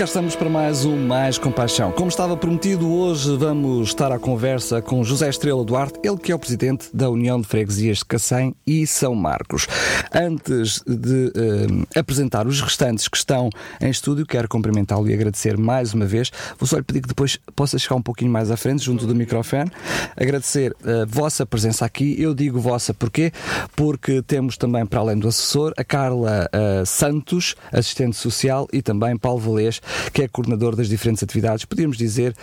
[0.00, 1.92] Cá estamos para mais um Mais Compaixão.
[1.92, 6.34] Como estava prometido, hoje vamos estar à conversa com José Estrela Duarte, ele que é
[6.34, 9.66] o presidente da União de Freguesias de Cacém e São Marcos.
[10.10, 15.92] Antes de eh, apresentar os restantes que estão em estúdio, quero cumprimentá-lo e agradecer mais
[15.92, 16.30] uma vez.
[16.58, 19.14] Vou só lhe pedir que depois possa chegar um pouquinho mais à frente, junto do
[19.14, 19.70] microfone.
[20.16, 22.16] Agradecer a vossa presença aqui.
[22.18, 23.32] Eu digo vossa porquê?
[23.76, 29.14] Porque temos também, para além do assessor, a Carla uh, Santos, assistente social, e também
[29.18, 29.78] Paulo Valês,
[30.12, 31.64] que é coordenador das diferentes atividades.
[31.64, 32.34] Podíamos dizer,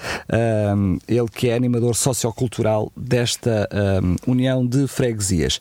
[0.76, 3.68] um, ele que é animador sociocultural desta
[4.04, 5.58] um, União de Freguesias.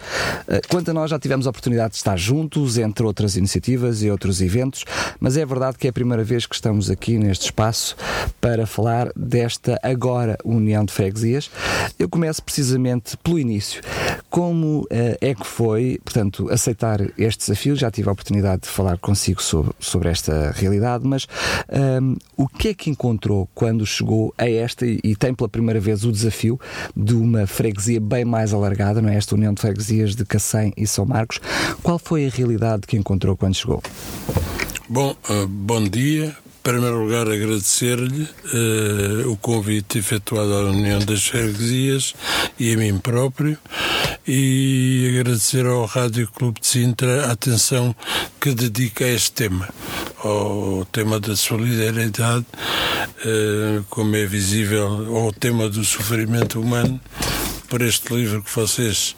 [0.47, 4.11] Uh, quanto a nós, já tivemos a oportunidade de estar juntos, entre outras iniciativas e
[4.11, 4.85] outros eventos,
[5.21, 7.97] mas é verdade que é a primeira vez que estamos aqui neste espaço
[8.41, 11.51] para falar desta agora União de Freguesias.
[11.99, 13.81] Eu começo precisamente pelo início.
[14.29, 14.87] Como uh,
[15.21, 17.77] é que foi, portanto, aceitar este desafio?
[17.77, 21.27] Já tive a oportunidade de falar consigo sobre, sobre esta realidade, mas
[21.73, 26.05] um, o que é que encontrou quando chegou a esta e, tem pela primeira vez
[26.05, 26.61] o desafio
[26.97, 29.17] de uma freguesia bem mais alargada, não é?
[29.17, 31.41] Esta União de Freguesias de Cacém e São Marcos.
[31.83, 33.83] Qual foi a realidade que encontrou quando chegou?
[34.89, 36.37] Bom, uh, bom dia.
[36.67, 42.13] Primeiro lugar, agradecer-lhe uh, o convite efetuado à União das Freguesias
[42.59, 43.57] e a mim próprio
[44.27, 47.95] e agradecer ao Rádio Clube de Sintra a atenção
[48.41, 49.69] que dedica a este tema,
[50.25, 57.01] ao tema da solidariedade, uh, como é visível, ao tema do sofrimento humano
[57.69, 59.17] por este livro que vocês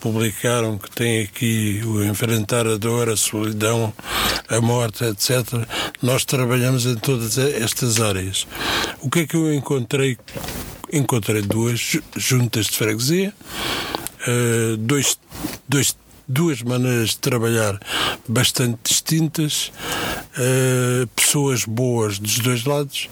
[0.00, 3.92] publicaram, que tem aqui o Enfrentar a Dor, a Solidão,
[4.48, 5.66] a Morte, etc.
[6.02, 8.46] Nós trabalhamos em todas estas áreas.
[9.00, 10.18] O que é que eu encontrei?
[10.92, 13.32] Encontrei duas juntas de freguesia,
[14.26, 15.18] uh, dois,
[15.68, 15.96] dois
[16.30, 17.78] duas maneiras de trabalhar
[18.28, 19.72] bastante distintas,
[20.36, 23.08] uh, pessoas boas dos dois lados,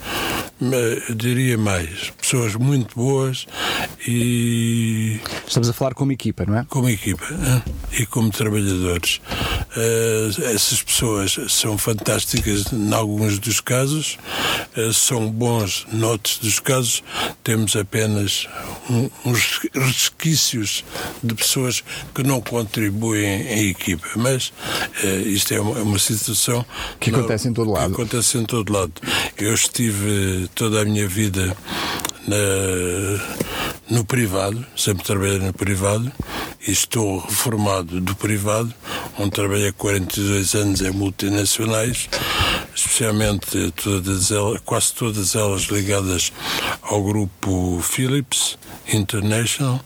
[1.15, 3.47] diria mais, pessoas muito boas
[4.07, 5.21] e.
[5.47, 6.67] Estamos a falar como equipa, não é?
[6.69, 7.25] Como equipa
[7.93, 9.21] e como trabalhadores.
[9.77, 14.19] Uh, essas pessoas são fantásticas em alguns dos casos,
[14.77, 17.03] uh, são bons noutros dos casos,
[17.45, 18.49] temos apenas
[18.91, 20.85] um, uns resquícios
[21.23, 24.53] de pessoas que não contribuem em equipa, mas
[25.05, 26.65] uh, isto é uma, é uma situação
[26.99, 27.93] que acontece em todo lado.
[27.93, 28.93] acontece em todo lado.
[29.37, 31.57] Eu estive toda a minha vida
[32.27, 32.37] na,
[33.91, 36.13] no privado, sempre trabalhei no privado
[36.67, 38.73] e estou reformado do privado,
[39.19, 42.09] onde trabalhei 42 anos em multinacionais,
[42.75, 46.33] especialmente todas elas, quase todas elas ligadas
[46.83, 48.59] ao grupo Philips
[48.93, 49.81] International.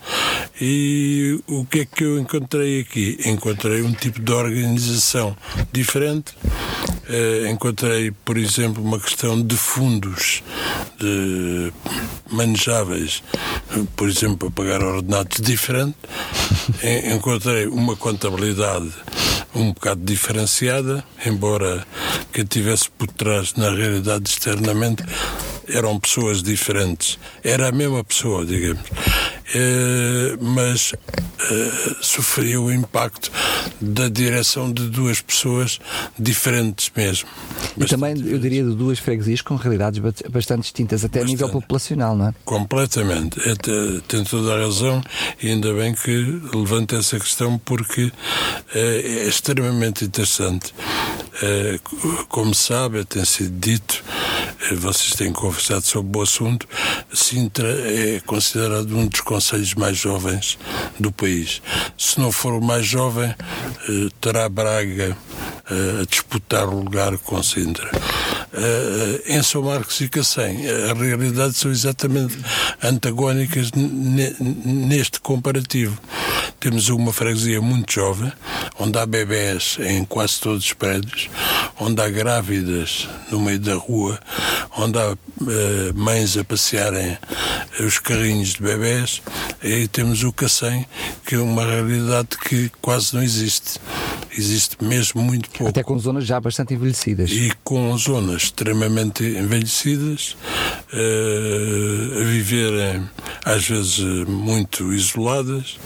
[0.61, 3.19] E o que é que eu encontrei aqui?
[3.25, 5.37] Encontrei um tipo de organização
[5.73, 6.35] diferente.
[7.09, 10.43] Uh, encontrei, por exemplo, uma questão de fundos
[10.99, 11.73] de
[12.31, 13.23] manejáveis,
[13.97, 15.97] por exemplo, para pagar ordenados diferente.
[17.13, 18.93] encontrei uma contabilidade
[19.55, 21.87] um bocado diferenciada, embora
[22.33, 25.05] quem tivesse por trás, na realidade, externamente,
[25.69, 27.19] eram pessoas diferentes.
[27.43, 28.83] Era a mesma pessoa, digamos.
[29.55, 33.31] Uh, mas uh, sofria o impacto
[33.81, 35.78] da direção de duas pessoas
[36.19, 37.28] diferentes mesmo.
[37.77, 40.01] E também, eu diria, de duas freguesias com realidades
[40.31, 41.42] bastante distintas, até bastante.
[41.42, 42.34] a nível populacional, não é?
[42.47, 43.39] Completamente.
[43.41, 43.54] É,
[44.09, 45.03] tem toda a razão
[45.42, 48.13] e ainda bem que levanta essa questão porque uh,
[48.75, 50.72] é extremamente interessante.
[52.29, 54.05] Como sabe, tem sido dito,
[54.77, 56.69] vocês têm conversado sobre o assunto,
[57.13, 60.59] Sintra é considerado um dos conselhos mais jovens
[60.99, 61.61] do país.
[61.97, 63.34] Se não for o mais jovem,
[63.89, 65.17] eh, terá Braga
[65.71, 67.91] eh, a disputar o lugar com Sintra.
[69.25, 72.37] Em São Marcos e Cacém, a realidade são exatamente
[72.83, 75.99] antagónicas neste comparativo.
[76.61, 78.31] Temos uma freguesia muito jovem,
[78.79, 81.22] onde há bebés em quase todos os prédios,
[81.78, 84.19] onde há grávidas no meio da rua,
[84.77, 85.19] onde há uh,
[85.95, 87.19] mães a passearem
[87.80, 89.22] os carrinhos de bebés.
[89.63, 90.86] E aí temos o Cacém,
[91.27, 93.78] que é uma realidade que quase não existe.
[94.36, 95.69] Existe mesmo muito pouco.
[95.69, 97.30] Até com zonas já bastante envelhecidas.
[97.30, 100.36] E com zonas extremamente envelhecidas,
[100.92, 103.09] uh, a viverem
[103.45, 105.78] às vezes muito isoladas,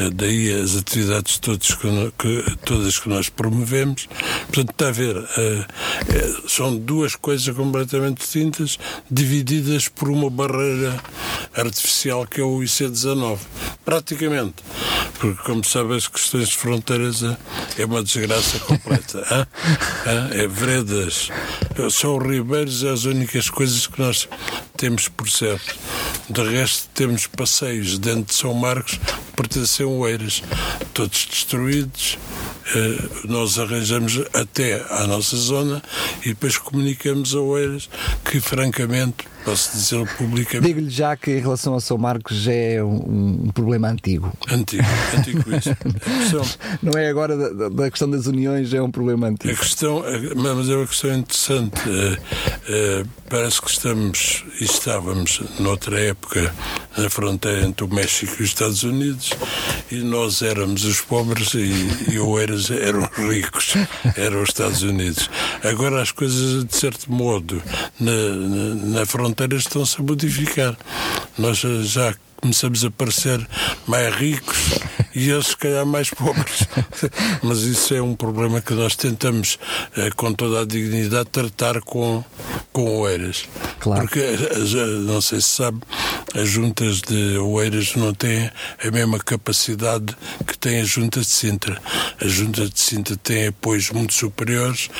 [0.00, 4.08] uh, daí as atividades todas que, que, todas que nós promovemos.
[4.46, 8.78] Portanto, está a ver, uh, são duas coisas completamente distintas,
[9.08, 11.00] divididas por uma barreira
[11.56, 13.38] artificial que é o IC19.
[13.84, 14.56] Praticamente.
[15.20, 17.22] Porque, como sabe, as questões de fronteiras
[17.78, 19.24] é uma desgraça completa.
[20.32, 21.28] é veredas,
[21.90, 24.28] são ribeiros as únicas coisas que nós
[24.76, 25.76] temos por certo.
[26.28, 30.42] De resto, temos passeios dentro de São Marcos que pertencem a Oeiras,
[30.92, 32.18] todos destruídos.
[33.24, 35.82] Nós arranjamos até à nossa zona
[36.22, 37.88] e depois comunicamos a Oeiras
[38.24, 40.66] que, francamente, posso dizer publicamente.
[40.66, 44.32] Digo-lhe já que em relação a São Marcos já é um, um problema antigo.
[44.50, 44.82] Antigo,
[45.16, 45.74] antigo isso.
[46.04, 46.42] Questão,
[46.82, 49.52] Não é agora da, da, questão das uniões, é um problema antigo.
[49.52, 50.02] A questão,
[50.36, 51.80] mas é uma questão interessante.
[51.88, 56.54] Uh, uh, parece que estamos e estávamos noutra época
[56.96, 59.30] na fronteira entre o México e os Estados Unidos
[59.90, 63.74] e nós éramos os pobres e, e o Eiras eram os ricos,
[64.16, 65.28] eram os Estados Unidos.
[65.62, 67.62] Agora as coisas, de certo modo,
[67.98, 70.76] na, na, na fronteira estão-se a modificar.
[71.36, 73.46] Nós já começamos a parecer
[73.86, 74.78] mais ricos
[75.14, 76.66] e eles, se calhar, mais pobres.
[77.42, 79.58] Mas isso é um problema que nós tentamos,
[79.96, 82.24] eh, com toda a dignidade, tratar com,
[82.72, 83.44] com Oeiras.
[83.78, 84.02] Claro.
[84.02, 85.80] Porque, eh, não sei se sabe,
[86.34, 88.50] as juntas de Oeiras não têm
[88.84, 90.16] a mesma capacidade
[90.46, 91.80] que tem a junta de Sintra.
[92.20, 94.90] As juntas de Sintra têm apoios muito superiores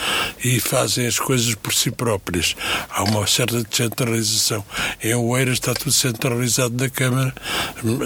[0.44, 2.54] e fazem as coisas por si próprias.
[2.88, 4.64] Há uma certa descentralização.
[5.02, 7.34] Em Oeiras está tudo centralizado na Câmara,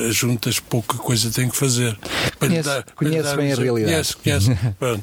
[0.08, 1.97] as juntas pouca coisa têm que fazer.
[2.64, 4.14] Dar, conhece bem a realidade.
[4.14, 4.74] Conhece, conhece.
[4.80, 5.00] Bom,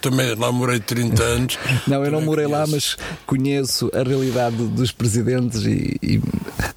[0.00, 1.58] também lá morei 30 anos.
[1.86, 2.96] Não, eu não morei lá, mas
[3.26, 6.22] conheço a realidade dos presidentes e, e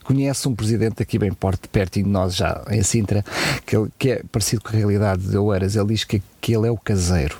[0.03, 1.31] conheço um presidente aqui bem
[1.71, 3.23] perto de nós, já em Sintra,
[3.65, 5.75] que, ele, que é parecido com a realidade de Oeiras.
[5.75, 7.37] Ele diz que, que ele é o caseiro.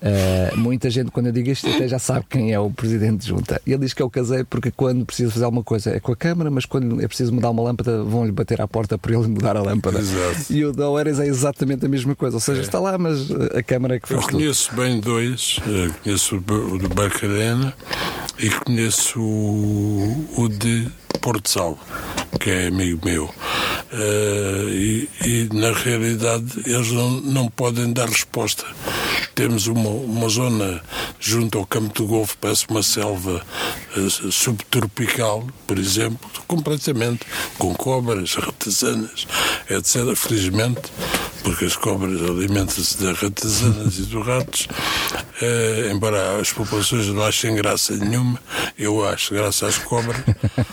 [0.00, 3.28] Uh, muita gente, quando eu digo isto, até já sabe quem é o presidente de
[3.28, 3.60] junta.
[3.66, 6.16] Ele diz que é o caseiro porque quando precisa fazer alguma coisa é com a
[6.16, 9.56] Câmara, mas quando é preciso mudar uma lâmpada, vão-lhe bater à porta para ele mudar
[9.56, 9.98] a lâmpada.
[9.98, 10.50] Exato.
[10.50, 12.62] E o da Oeiras é exatamente a mesma coisa, ou seja, é.
[12.62, 14.82] está lá, mas a Câmara é que faz Eu conheço tudo.
[14.82, 17.74] bem dois, eh, conheço o do Barcarena
[18.38, 20.88] e conheço o, de
[21.20, 21.78] Porto Salvo,
[22.38, 23.24] que é amigo meu.
[23.92, 28.64] Uh, e, e, na realidade eles não, não podem dar resposta.
[29.40, 30.82] Temos uma, uma zona
[31.18, 33.40] junto ao campo do Golfo, parece uma selva
[33.96, 37.20] uh, subtropical, por exemplo, completamente,
[37.56, 39.26] com cobras, ratazanas,
[39.70, 40.14] etc.
[40.14, 40.82] Felizmente,
[41.42, 44.68] porque as cobras alimentam-se das ratazanas e dos ratos,
[45.40, 48.38] uh, embora as populações não achem graça nenhuma,
[48.78, 50.22] eu acho graça às cobras,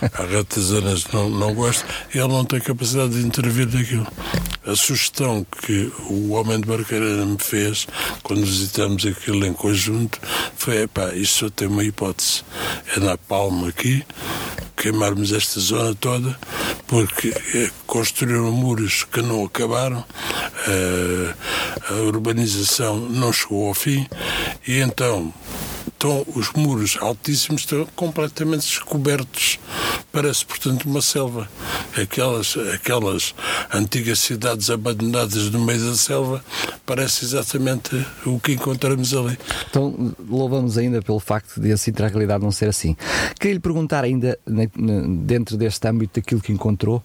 [0.01, 4.07] as ratazanas não, não gosto, ele não tem capacidade de intervir naquilo.
[4.65, 7.87] A sugestão que o homem de Barcarena me fez
[8.21, 10.19] quando visitamos aquilo em conjunto
[10.55, 12.43] foi: pá, isto só tem uma hipótese.
[12.95, 14.03] É na palma aqui,
[14.75, 16.37] queimarmos esta zona toda,
[16.87, 20.03] porque eh, construíram muros que não acabaram,
[20.67, 21.33] eh,
[21.89, 24.07] a urbanização não chegou ao fim,
[24.67, 25.31] e então
[25.97, 29.59] estão os muros altíssimos estão completamente descobertos.
[30.11, 31.49] Parece, portanto, uma selva.
[31.99, 33.33] Aquelas, aquelas
[33.73, 36.43] antigas cidades abandonadas no meio da selva
[36.85, 39.37] parece exatamente o que encontramos ali.
[39.69, 42.95] Então, louvamos ainda pelo facto de a realidade não ser assim.
[43.39, 44.37] Queria lhe perguntar ainda,
[45.25, 47.03] dentro deste âmbito daquilo que encontrou,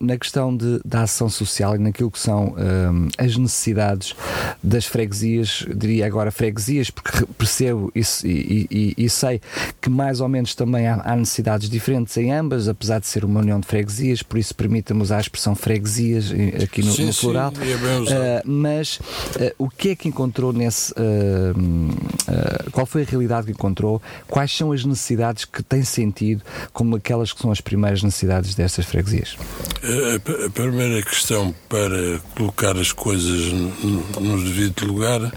[0.00, 4.14] na questão de, da ação social e naquilo que são um, as necessidades
[4.62, 9.40] das freguesias, diria agora freguesias, porque percebo isso e, e, e, sei
[9.80, 13.40] que mais ou menos também há, há, necessidades diferentes em ambas, apesar de ser uma
[13.40, 17.14] união de freguesias, por isso permita-me usar a expressão freguesias eh, aqui no, sim, no
[17.14, 17.52] plural.
[17.54, 20.92] Sim, é uh, mas uh, o que é que encontrou nesse.
[20.92, 24.00] Uh, qual foi a realidade que encontrou?
[24.28, 26.42] Quais são as necessidades que tem sentido
[26.72, 29.36] como aquelas que são as primeiras necessidades destas freguesias?
[29.82, 35.32] A, a primeira questão para colocar as coisas no, no devido lugar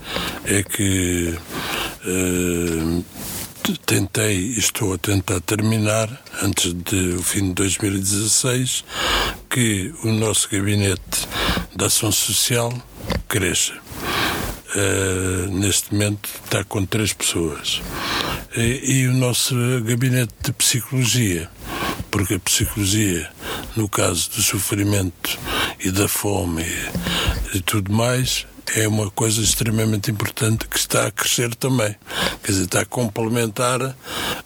[0.45, 1.35] é que
[2.05, 2.64] Uh,
[3.85, 6.09] tentei e estou a tentar terminar,
[6.41, 8.83] antes do fim de 2016,
[9.49, 11.27] que o nosso gabinete
[11.75, 12.73] da ação social
[13.27, 13.73] cresça.
[14.75, 17.81] Uh, neste momento está com três pessoas.
[18.55, 21.49] E, e, o nosso gabinete de psicologia,
[22.11, 23.29] porque a psicologia,
[23.75, 25.39] no caso do sofrimento
[25.79, 31.11] e da fome e, e tudo mais, é uma coisa extremamente importante que está a
[31.11, 31.95] crescer também.
[32.43, 33.95] Quer dizer, está a complementar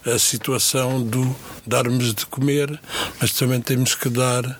[0.06, 1.36] a situação do
[1.66, 2.80] darmos de comer,
[3.22, 4.60] mas também temos que dar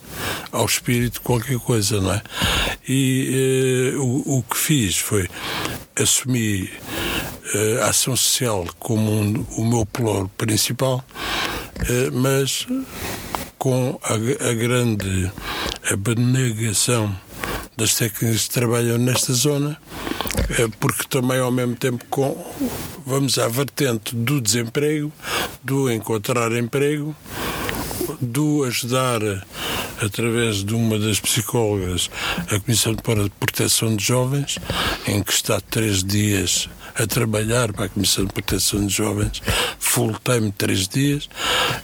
[0.52, 2.22] ao espírito qualquer coisa, não é?
[2.88, 5.28] E eh, o, o, que fiz foi
[5.96, 6.72] assumir
[7.54, 11.04] eh, a ação social como um, o meu plano principal,
[11.88, 12.68] eh, mas
[13.58, 15.32] com a, a grande
[15.92, 17.16] abnegação
[17.80, 19.78] das técnicas que trabalham nesta zona,
[20.50, 22.36] eh, porque também ao mesmo tempo com,
[23.06, 25.12] vamos à vertente do desemprego,
[25.64, 27.16] do encontrar emprego,
[28.20, 29.22] do ajudar
[30.02, 32.10] através de uma das psicólogas
[32.52, 34.58] a Comissão para Proteção de Jovens,
[35.08, 36.68] em que está três dias
[37.00, 39.42] a trabalhar para a Comissão de Proteção de Jovens,
[39.80, 41.30] full time três dias,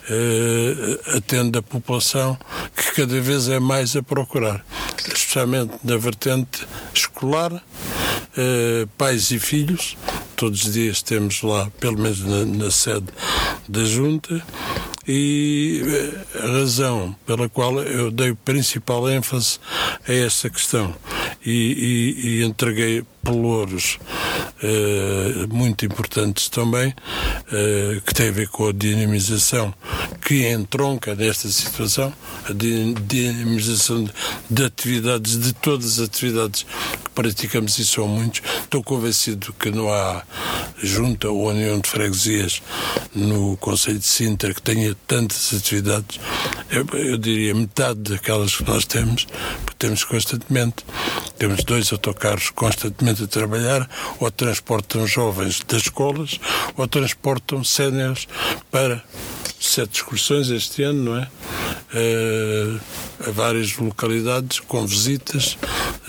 [0.09, 2.37] uh, atende a população
[2.75, 4.65] que cada vez é mais a procurar,
[4.97, 9.97] especialmente na vertente escolar, uh, pais e filhos.
[10.35, 13.07] Todos os dias temos lá, pelo menos na, na sede
[13.69, 14.43] da Junta,
[15.07, 19.59] e eh, a razão pela qual eu dei principal ênfase
[20.07, 20.95] a esta questão
[21.45, 23.97] e, e, e entreguei pelouros
[24.61, 29.73] uh, muito importantes também, uh, que tem a ver com a dinamização
[30.23, 32.13] que entronca nesta situação,
[32.47, 34.07] a dinamização
[34.49, 36.65] de atividades, de todas as atividades
[37.03, 38.41] que praticamos e são muitos.
[38.61, 40.23] Estou convencido que não há
[40.77, 42.61] junta ou união de freguesias
[43.13, 46.19] no Conselho de Sintra que tenha tantas atividades.
[46.69, 49.25] Eu, eu diria metade daquelas que nós temos,
[49.63, 50.85] porque temos constantemente.
[51.37, 56.39] Temos dois autocarros constantemente a trabalhar, ou transportam jovens das escolas,
[56.77, 58.27] ou transportam séniores
[58.71, 59.03] para
[59.59, 61.27] sete excursões este ano, não é?
[61.95, 62.77] Uh,
[63.25, 65.57] a várias localidades com visitas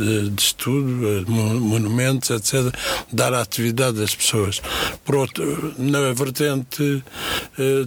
[0.01, 2.75] uh, de estudo, uh, monumentos, etc.
[3.13, 4.61] Dar atividade às pessoas.
[5.05, 7.05] Por outro, na vertente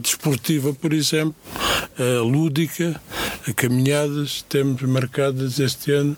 [0.01, 1.35] desportiva, por exemplo,
[2.25, 2.99] lúdica,
[3.57, 6.15] caminhadas, temos marcadas este ano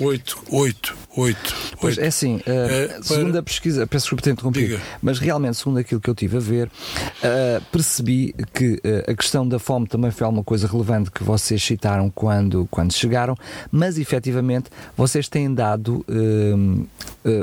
[0.00, 1.54] oito, oito, oito.
[1.80, 3.40] Pois é assim, uh, é, segundo para...
[3.40, 6.66] a pesquisa, peço desculpa ter interrompido, mas realmente, segundo aquilo que eu tive a ver,
[6.68, 11.62] uh, percebi que uh, a questão da fome também foi alguma coisa relevante que vocês
[11.62, 13.36] citaram quando, quando chegaram,
[13.70, 16.04] mas efetivamente vocês têm dado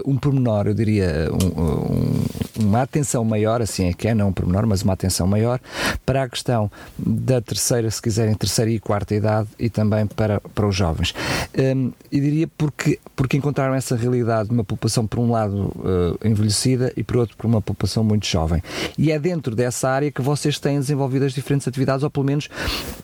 [0.05, 2.25] um pormenor, eu diria, um, um,
[2.59, 5.59] uma atenção maior, assim é que é, não um pormenor, mas uma atenção maior,
[6.05, 10.67] para a questão da terceira, se quiserem, terceira e quarta idade e também para, para
[10.67, 11.13] os jovens.
[11.57, 16.27] Um, e diria porque, porque encontraram essa realidade de uma população, por um lado, uh,
[16.27, 18.61] envelhecida e por outro, por uma população muito jovem.
[18.97, 22.49] E é dentro dessa área que vocês têm desenvolvido as diferentes atividades, ou pelo menos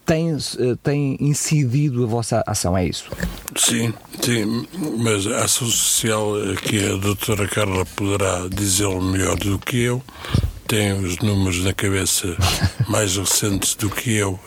[0.06, 3.10] têm, uh, têm incidido a vossa ação, é isso?
[3.56, 9.82] Sim, sim, mas a ação social que a doutora Carla poderá dizê-lo melhor do que
[9.82, 10.02] eu,
[10.68, 12.36] tem os números na cabeça
[12.88, 14.40] mais recentes do que eu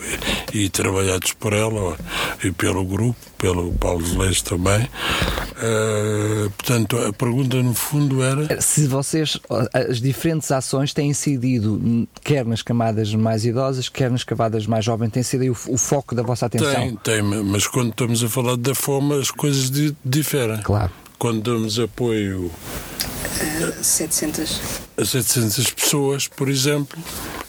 [0.53, 1.97] e, e trabalhados por ela
[2.45, 4.83] e pelo grupo, pelo Paulo de Leite também.
[4.83, 8.61] Uh, portanto, a pergunta no fundo era.
[8.61, 9.39] Se vocês,
[9.73, 15.11] as diferentes ações têm incidido, quer nas camadas mais idosas, quer nas camadas mais jovens,
[15.11, 16.97] tem sido aí o, o foco da vossa atenção?
[16.97, 19.71] Tem, tem, mas quando estamos a falar da fome, as coisas
[20.05, 20.61] diferem.
[20.63, 20.93] Claro.
[21.21, 22.51] Quando damos apoio
[23.83, 24.59] 700.
[24.97, 26.99] A 700 pessoas, por exemplo,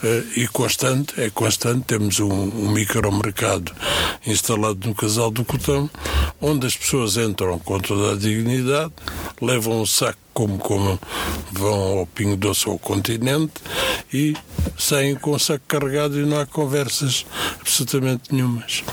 [0.04, 1.86] eh, e constante, é constante.
[1.86, 3.72] Temos um, um micromercado
[4.28, 5.90] instalado no Casal do Cotão,
[6.42, 8.92] onde as pessoas entram com toda a dignidade,
[9.42, 11.00] levam um saco como, como
[11.54, 13.54] vão ao Pingo Doce ou ao continente
[14.14, 14.36] e
[14.78, 17.26] saem com o saco carregado e não há conversas
[17.62, 18.84] absolutamente nenhumas.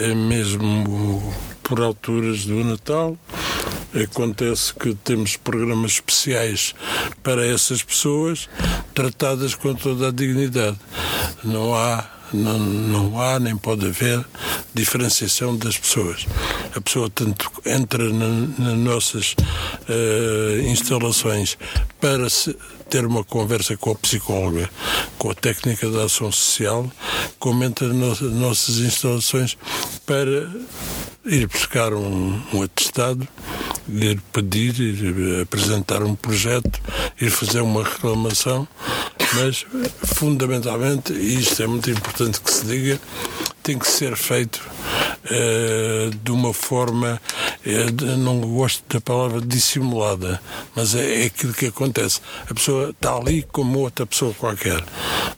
[0.00, 1.22] É mesmo
[1.62, 3.16] por alturas do Natal,
[3.94, 6.74] acontece que temos programas especiais
[7.22, 8.48] para essas pessoas,
[8.94, 10.78] tratadas com toda a dignidade.
[11.44, 14.24] Não há não, não há nem pode haver
[14.74, 16.26] diferenciação das pessoas.
[16.74, 19.34] A pessoa tanto entra na, nas nossas
[19.88, 21.58] uh, instalações
[22.00, 22.56] para se,
[22.88, 24.68] ter uma conversa com a psicóloga,
[25.16, 26.90] com a técnica da ação social,
[27.38, 29.56] como entra nas nossas instalações
[30.04, 30.50] para
[31.24, 33.26] ir buscar um, um atestado,
[33.88, 36.80] ir pedir, ir apresentar um projeto,
[37.20, 38.66] ir fazer uma reclamação,
[39.34, 39.64] mas
[40.04, 43.00] fundamentalmente, e isto é muito importante que se diga,
[43.62, 44.60] tem que ser feito
[45.30, 47.20] eh, de uma forma,
[47.64, 50.40] eh, de- não gosto da palavra dissimulada,
[50.74, 52.20] mas é, é aquilo que acontece.
[52.50, 54.82] A pessoa está ali como outra pessoa qualquer.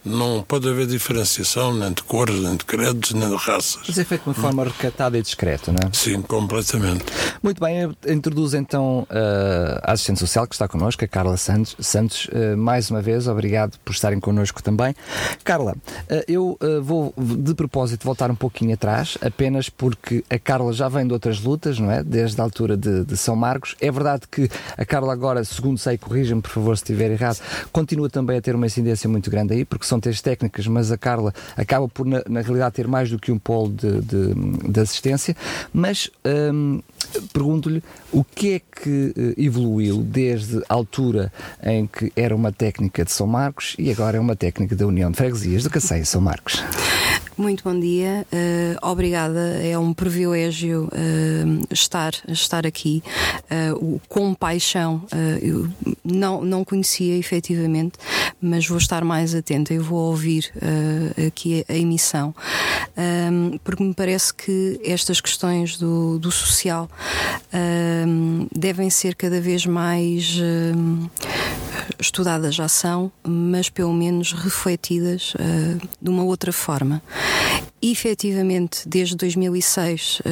[0.04, 3.82] Não pode haver diferenciação nem de cores, nem de credos, nem de raças.
[3.86, 5.90] Mas é feito de uma forma recatada e discreta, não é?
[5.92, 7.04] Sim, completamente.
[7.42, 11.76] Muito bem, eu introduzo então uh, a assistente social que está connosco, a Carla Santos.
[11.78, 14.94] Santos, uh, mais uma vez, obrigado por estarem connosco também.
[15.42, 20.72] Carla, uh, eu uh, vou de propósito voltar um pouquinho atrás, apenas porque a Carla
[20.72, 22.02] já vem de outras lutas, não é?
[22.02, 23.76] Desde a altura de, de São Marcos.
[23.80, 27.40] É verdade que a Carla agora, segundo sei, corrija-me por favor se estiver errado,
[27.72, 30.98] continua também a ter uma incidência muito grande aí, porque são três técnicas, mas a
[30.98, 34.34] Carla acaba por, na, na realidade, ter mais do que um polo de, de,
[34.70, 35.36] de assistência.
[35.72, 36.80] Mas hum,
[37.32, 43.04] pergunto-lhe o que é que eh, evoluiu desde a altura em que era uma técnica
[43.04, 46.20] de São Marcos e agora é uma técnica da União de Freguesias do Cacém São
[46.20, 46.62] Marcos.
[47.36, 49.58] Muito bom dia, eh, obrigada.
[49.60, 53.02] É um privilégio eh, estar, estar aqui
[53.80, 55.02] o- com paixão.
[55.42, 55.68] eu
[56.04, 57.98] não, não conhecia efetivamente,
[58.40, 60.52] mas vou estar mais atenta e vou ouvir
[61.26, 62.32] aqui a, a emissão,
[62.96, 66.88] Ahm, porque me parece que estas questões do, do social
[67.52, 70.36] ahm, devem ser cada vez mais.
[70.40, 71.08] ahm,
[72.06, 77.02] estudadas já são, mas pelo menos refletidas eh, de uma outra forma.
[77.86, 80.30] Efetivamente, desde 2006, eh,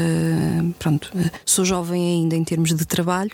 [0.79, 3.31] pronto, eh, sou jovem ainda em termos de trabalho,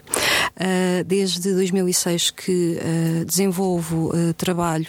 [0.57, 2.79] eh, desde 2006 que
[3.25, 4.87] desenvolvo trabalho,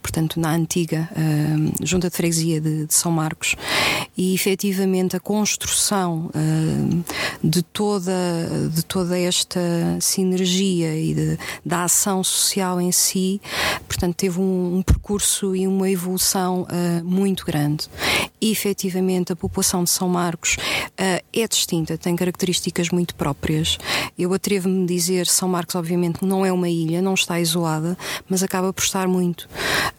[0.00, 1.08] portanto, na antiga
[1.82, 3.54] Junta de Freguesia de, de São Marcos,
[4.16, 6.30] e efetivamente a construção
[7.44, 8.12] de, toda,
[8.72, 9.60] de toda esta
[10.00, 13.40] sinergia e de- da ação social em si,
[13.86, 16.66] portanto, teve um, um percurso e uma evolução
[17.04, 17.88] muito grande.
[18.40, 20.56] E efetivamente a população de São Marcos
[20.96, 23.78] eh, é distinta, tem características muito próprias.
[24.18, 27.96] Eu atrevo-me a dizer, São Marcos, obviamente, não é uma ilha, não está isolada,
[28.28, 29.48] mas acaba por estar muito.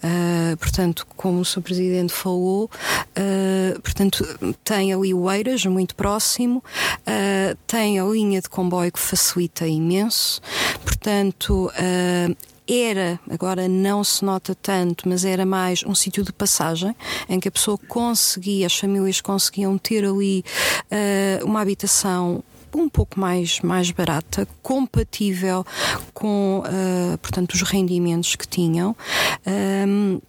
[0.02, 1.62] Eh, portanto, como o Sr.
[1.62, 2.70] Presidente falou,
[3.16, 4.26] eh, portanto,
[4.64, 6.64] tem ali o Eiras, muito próximo,
[7.68, 10.42] tem a linha de comboio que facilita imenso,
[10.86, 11.72] portanto.
[12.70, 16.96] Era, agora não se nota tanto, mas era mais um sítio de passagem
[17.28, 20.44] em que a pessoa conseguia, as famílias conseguiam ter ali
[20.92, 22.44] eh, uma habitação
[22.76, 25.66] um pouco mais, mais barata, compatível
[26.14, 28.96] com, eh, portanto, os rendimentos que tinham.
[29.46, 30.20] Ahm,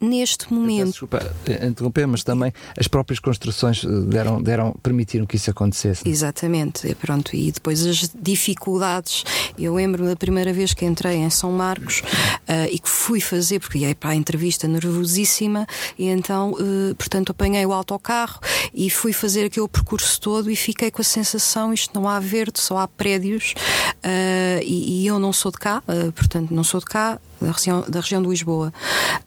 [0.00, 5.36] neste momento, Desculpa eh, interromper, mas também as próprias construções eh, deram, deram, permitiram que
[5.36, 6.08] isso acontecesse.
[6.08, 9.24] Exatamente, e pronto, e depois as dificuldades.
[9.58, 12.02] Eu lembro da primeira vez que entrei em São Marcos
[12.46, 15.66] ah, e que fui fazer, porque ia para a entrevista nervosíssima,
[15.98, 18.38] e então, eh, portanto, apanhei o autocarro
[18.74, 22.60] e fui fazer aquele percurso todo e fiquei com a sensação: isto não há verde,
[22.60, 23.54] só há prédios,
[24.02, 25.82] ah, e, e eu não sou de cá,
[26.14, 28.72] portanto, não sou de cá, da região, da região de Lisboa.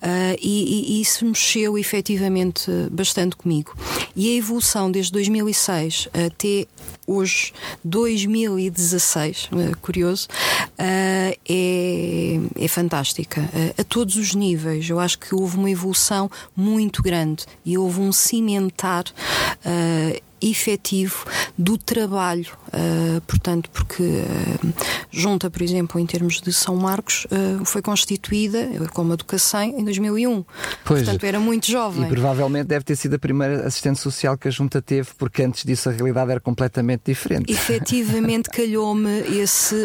[0.01, 3.75] Ah, e, e- isso mexeu efetivamente bastante comigo.
[4.15, 6.65] E a evolução desde 2006 até
[7.07, 7.51] hoje,
[7.83, 10.27] 2016, eh, curioso,
[10.77, 13.41] ah, é, é fantástica.
[13.53, 14.89] Ah, a todos os níveis.
[14.89, 19.05] Eu acho que houve uma evolução muito grande e houve um cimentar.
[20.41, 21.25] Efetivo
[21.57, 24.67] do trabalho, ah, portanto, porque ah,
[25.11, 29.79] junta, por exemplo, em termos de São Marcos, ah, foi constituída como a do Cacém
[29.79, 30.45] em 2001.
[30.85, 31.03] Pois.
[31.03, 32.05] Portanto, era muito jovem.
[32.05, 35.63] E provavelmente deve ter sido a primeira assistente social que a Junta teve, porque antes
[35.63, 37.51] disso a realidade era completamente diferente.
[37.51, 39.75] Efetivamente calhou-me esse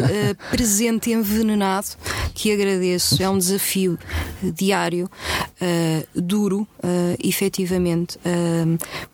[0.51, 1.87] presente envenenado
[2.33, 3.21] que agradeço.
[3.21, 3.97] É um desafio
[4.41, 5.09] diário,
[6.13, 6.67] duro,
[7.23, 8.17] efetivamente.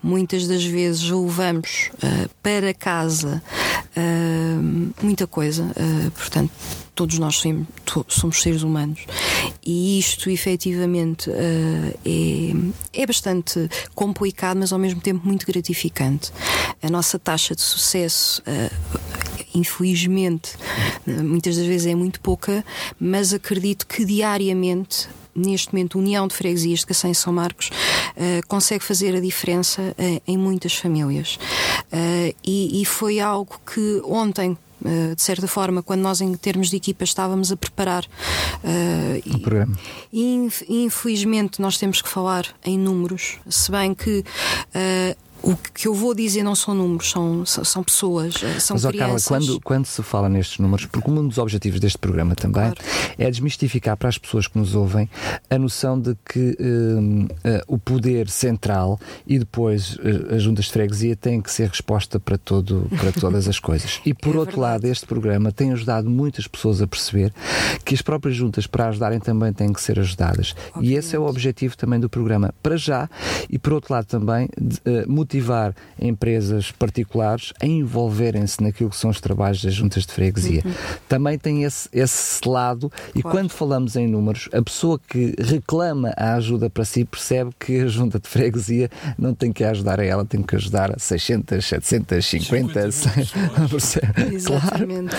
[0.01, 3.41] Muitas das vezes levamos eh, para casa
[3.96, 4.56] eh,
[5.02, 6.52] muita coisa, eh, portanto.
[6.94, 7.41] Todos nós
[7.86, 9.00] to- somos seres humanos
[9.65, 12.54] e isto efetivamente é,
[12.94, 16.32] é bastante complicado, mas ao mesmo tempo muito gratificante.
[16.84, 18.44] A nossa taxa de sucesso
[19.56, 20.52] infelizmente,
[21.08, 22.63] muitas das vezes é muito pouca,
[23.00, 25.08] mas acredito que diariamente.
[25.36, 27.70] Neste momento, União de Freguesias de Cacém e São Marcos
[28.17, 31.39] eh, consegue fazer a diferença eh, em muitas famílias.
[31.91, 34.58] Eh, e, e foi algo que ontem,
[35.15, 38.04] de certa forma, quando nós, em termos de equipa, estávamos a preparar
[38.63, 39.78] eh, O programa.
[40.12, 44.24] Inf- Infelizmente, nós temos que falar em números, se bem que.
[45.43, 48.89] O que eu vou dizer não são números, são, são, pessoas, eh, são Mas, ó,
[48.89, 49.25] crianças.
[49.25, 52.77] Carla, quando, quando se fala nestes números, porque um dos objetivos deste programa também Claro.
[53.17, 55.10] é desmistificar para as pessoas que nos ouvem
[55.49, 60.71] a noção de que hum, eh, o poder central e depois eh, as juntas de
[60.71, 63.99] freguesia têm que ser resposta para, todo, para todas as coisas.
[64.06, 64.73] E por É outro verdade.
[64.84, 67.34] lado, este programa tem ajudado muitas pessoas a perceber
[67.84, 70.56] que as próprias juntas, para ajudarem, também têm que ser ajudadas.
[70.82, 73.10] E esse é o objetivo também do programa, para já,
[73.49, 79.10] e por outro lado também, de, eh, motivar empresas particulares a envolverem-se naquilo que são
[79.10, 80.62] os trabalhos das juntas de freguesia.
[81.08, 83.38] Também tem esse, esse lado, e Claro.
[83.38, 87.88] quando falamos em números, a pessoa que reclama a ajuda para si percebe que a
[87.88, 92.91] junta de freguesia não tem que ajudar a ela, tem que ajudar a 600, 750,
[92.91, 94.06] 50 percebe?
[94.12, 95.15] claro, Exatamente.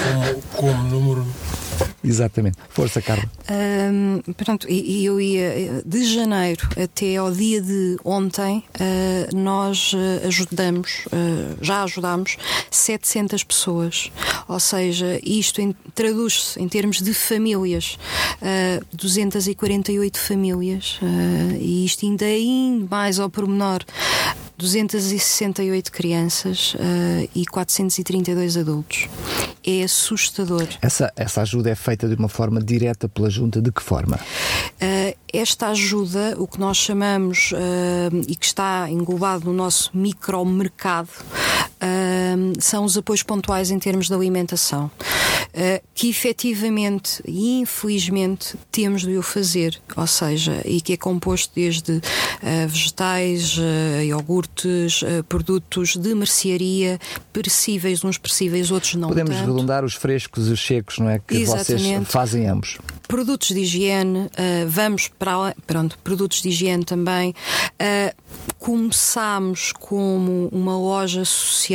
[0.57, 1.27] Como, como número.
[2.05, 2.57] Exatamente.
[2.68, 3.25] Força, Carla.
[3.51, 10.27] Hum, pronto, e, eu ia de janeiro até ao dia de ontem, ah, nós ah,
[10.27, 12.37] ajudamos, ah, já ajudámos
[12.71, 14.11] 700 pessoas.
[14.49, 15.61] Ou seja, isto
[15.95, 17.99] traduz-se em termos de famílias,
[18.40, 20.99] ah, 248 famílias,
[21.59, 23.85] e isto ainda ainda mais ao pormenor.
[24.62, 29.09] 268 crianças ah, e 432 adultos.
[29.64, 30.66] É assustador.
[30.81, 34.16] Essa, essa ajuda é feita de uma forma direta pela junta, de que forma?
[34.16, 41.11] Uh, esta ajuda, o que nós chamamos uh, e que está englobado no nosso micromercado,
[41.83, 44.90] uh, são os apoios pontuais em termos de alimentação.
[45.53, 51.53] Uh, que efetivamente e infelizmente temos de o fazer, ou seja, e que é composto
[51.55, 52.03] desde uh,
[52.68, 56.99] vegetais, uh, iogurtes, produtos de mercearia,
[57.33, 59.47] perecíveis, uns perecíveis, outros não Podemos tanto.
[59.47, 61.18] redundar os frescos e os secos, não é?
[61.18, 62.11] Que vocês Exatamente.
[62.11, 62.79] fazem ambos.
[63.07, 67.35] produtos de higiene, ah, vamos para pronto, produtos de higiene também.
[67.79, 68.14] Ah,
[68.59, 71.71] começámos como uma loja social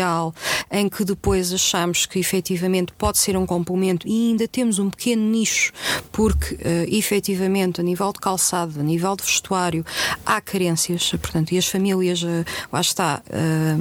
[0.71, 5.21] em que depois achamos que efetivamente pode ser um complemento e ainda temos um pequeno
[5.21, 5.71] nicho,
[6.11, 9.85] porque ah, efetivamente a nível de calçado, a nível de vestuário,
[10.25, 13.77] há carências, portanto, e as famílias, ah, lá está, ah,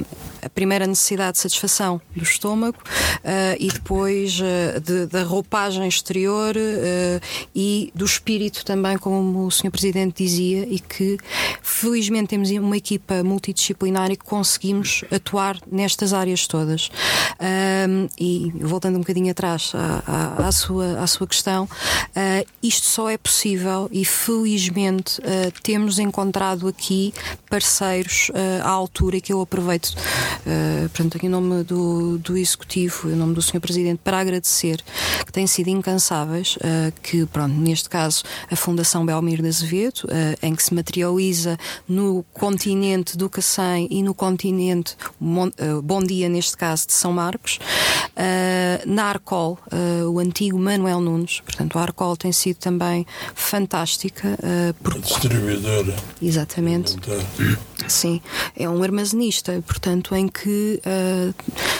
[0.47, 2.77] a primeira necessidade de satisfação do estômago
[3.23, 7.19] ah, e depois ah, de- da roupagem exterior ah,
[7.55, 9.69] e do espírito também, como o Sr.
[9.71, 11.17] Presidente dizia, e que
[11.61, 16.89] felizmente temos uma equipa multidisciplinar e que conseguimos atuar nestas áreas todas.
[18.19, 21.67] E voltando um bocadinho atrás à, à- à sua, à sua questão,
[22.15, 27.13] ah, isto só é possível e felizmente ah, temos encontrado aqui
[27.49, 29.93] parceiros ah, à altura que eu aproveito,
[30.45, 33.59] ah, portanto, aqui em nome do, do Executivo, em nome do Sr.
[33.59, 34.81] Presidente, para agradecer
[35.25, 40.35] que têm sido incansáveis, ah, que, pronto, neste caso, a Fundação Belmir de Azevedo, ah,
[40.41, 45.51] em que se materializa no continente do Cacém e no continente Mon-
[45.83, 47.59] Bom Dia, neste caso, de São Marcos,
[48.85, 49.57] na Arcol,
[50.11, 54.37] o antigo Manuel Nunes, portanto, a Arcol tem sido também fantástica,
[54.83, 55.95] porque distribuidora.
[56.21, 56.95] Exatamente.
[57.87, 58.21] Sim,
[58.55, 61.33] é um armazenista, portanto, em que ah,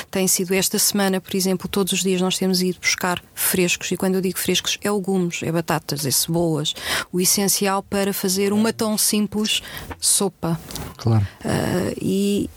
[0.09, 3.97] tem sido esta semana, por exemplo, todos os dias nós temos ido buscar frescos, e
[3.97, 6.73] quando eu digo frescos, é legumes, é batatas, é cebolas,
[7.11, 9.61] o essencial para fazer uma tão simples
[9.99, 10.59] sopa.
[10.97, 11.27] Claro.
[11.43, 12.49] Ah, e,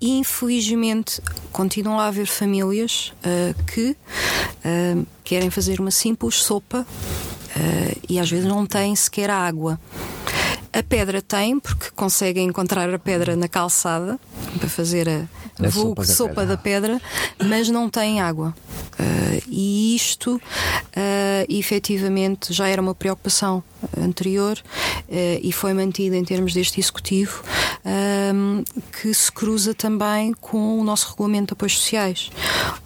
[0.00, 1.20] e, infelizmente
[1.52, 3.96] continuam a haver famílias ah, que
[5.24, 6.84] querem fazer uma simples sopa
[8.08, 9.78] e às vezes não têm sequer água.
[10.78, 14.18] A pedra tem, porque conseguem encontrar a pedra na calçada
[14.58, 15.24] para fazer a,
[15.64, 16.46] A vulgo sopa da sopa pedra.
[16.46, 17.02] da pedra,
[17.44, 18.54] mas não tem água.
[18.98, 20.40] Ah, e isto,
[20.94, 23.62] ah, efetivamente, já era uma preocupação
[23.98, 24.58] anterior
[25.10, 25.12] ah,
[25.42, 27.42] e foi mantida em termos deste executivo,
[29.00, 32.30] que se cruza também com o nosso regulamento de apoios sociais.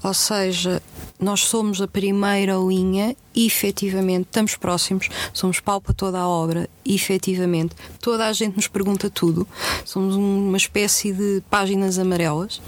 [0.03, 0.83] Ou seja,
[1.19, 7.75] nós somos a primeira linha, efetivamente, estamos próximos, somos pau para toda a obra, efetivamente.
[8.01, 9.47] Toda a gente nos pergunta tudo,
[9.85, 12.61] somos um- uma espécie de páginas amarelas,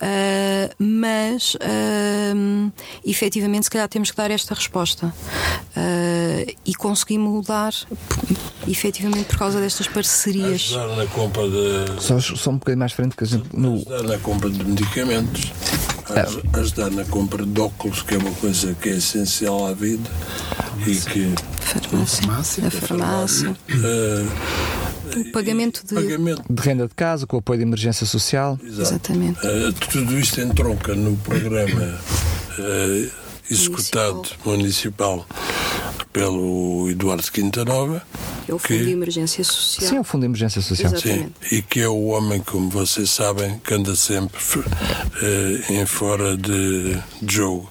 [0.00, 2.70] ah, mas ah,
[3.04, 5.12] efetivamente, se calhar, temos que dar esta resposta
[5.74, 7.32] Ah, e conseguimos
[8.66, 10.62] efetivamente, por causa destas parcerias.
[10.72, 12.02] ajudar na compra de.
[12.02, 13.44] Só, só um bocadinho mais frente que a gente.
[13.52, 15.52] No, Ajudar na compra de medicamentos,
[16.10, 20.08] aj- ajudar na compra de óculos, que é uma coisa que é essencial à vida
[20.86, 24.26] e que Farmácia, a farmácia, eh,
[25.28, 25.94] o pagamento de.
[25.94, 26.42] pagamento.
[26.48, 28.58] de renda de casa, com o apoio de emergência social.
[28.62, 28.82] Exato.
[28.82, 29.38] Exatamente.
[29.46, 31.98] Eh, tudo isto entronca no programa
[32.58, 33.08] eh,
[33.50, 35.26] executado municipal
[36.12, 38.02] pelo Eduardo Quintanova
[38.48, 39.90] É o Fundo que, de Emergência Social.
[39.90, 40.92] Sim, é o Fundo de Emergência Social.
[40.92, 41.32] Exatamente.
[41.48, 44.40] Sim, e que é o homem, como vocês sabem, que anda sempre
[45.22, 47.70] eh, em fora de, de jogo,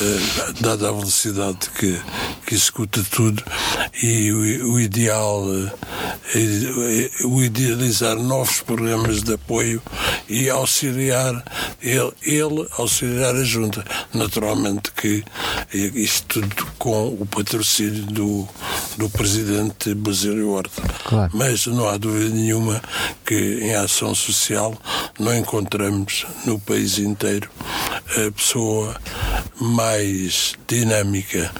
[0.00, 1.98] eh, dada a velocidade que,
[2.46, 3.42] que executa tudo,
[4.02, 5.72] e o, o ideal, eh,
[6.34, 9.82] é- o idealizar novos programas de apoio
[10.28, 11.44] e auxiliar,
[11.80, 13.84] ele, ele auxiliar a junta.
[14.14, 15.24] Naturalmente que
[15.72, 18.48] isto tudo com o patrocínio do,
[18.96, 20.82] do presidente Basílio Horta.
[21.04, 21.30] Claro.
[21.34, 22.82] Mas não há dúvida nenhuma
[23.24, 24.76] que em ação social
[25.18, 27.48] não encontramos no país inteiro
[28.26, 28.94] a pessoa
[29.60, 31.50] mais dinâmica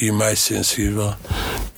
[0.00, 1.14] e mais sensível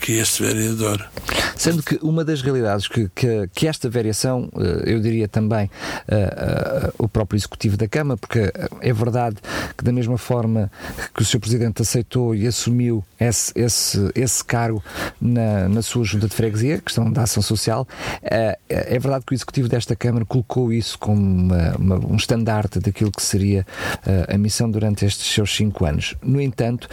[0.04, 1.08] que este vereador.
[1.56, 5.70] Sendo que uma das realidades que, que, que esta variação, eh, eu diria também
[6.06, 8.52] eh, eh, o próprio Executivo da Câmara, porque
[8.82, 9.36] é verdade
[9.76, 10.70] que da mesma forma
[11.14, 11.40] que o Sr.
[11.40, 14.84] Presidente aceitou e assumiu esse, esse, esse cargo
[15.18, 17.86] na, na sua junta de freguesia, questão da ação social,
[18.22, 22.78] eh, é verdade que o Executivo desta Câmara colocou isso como uma- uma- um estandarte
[22.80, 23.66] daquilo que seria
[24.06, 26.14] eh, a missão durante estes seus cinco anos.
[26.22, 26.88] No entanto,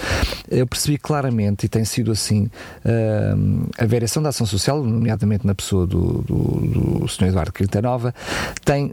[0.49, 2.49] eu percebi claramente, e tem sido assim,
[2.85, 3.33] eh,
[3.77, 7.27] a variação da ação social, nomeadamente na pessoa do, do, do Sr.
[7.29, 8.13] Eduardo Quinta Nova,
[8.63, 8.91] tem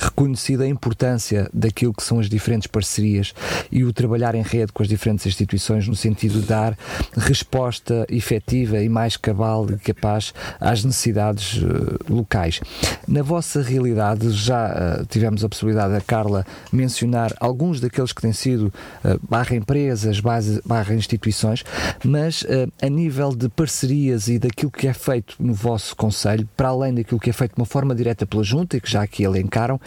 [0.00, 3.32] reconhecido a importância daquilo que são as diferentes parcerias
[3.70, 6.76] e o trabalhar em rede com as diferentes instituições no sentido de dar
[7.16, 12.60] resposta efetiva e mais cabal e capaz às necessidades eh, locais.
[13.06, 18.32] Na vossa realidade, já eh, tivemos a possibilidade da Carla mencionar alguns daqueles que têm
[18.32, 18.72] sido
[19.04, 20.18] eh, barra empresas,
[20.64, 21.62] barra instituições,
[22.04, 22.44] mas
[22.82, 27.20] a nível de parcerias e daquilo que é feito no vosso Conselho, para além daquilo
[27.20, 29.78] que é feito de uma forma direta pela Junta, e que já aqui elencaram,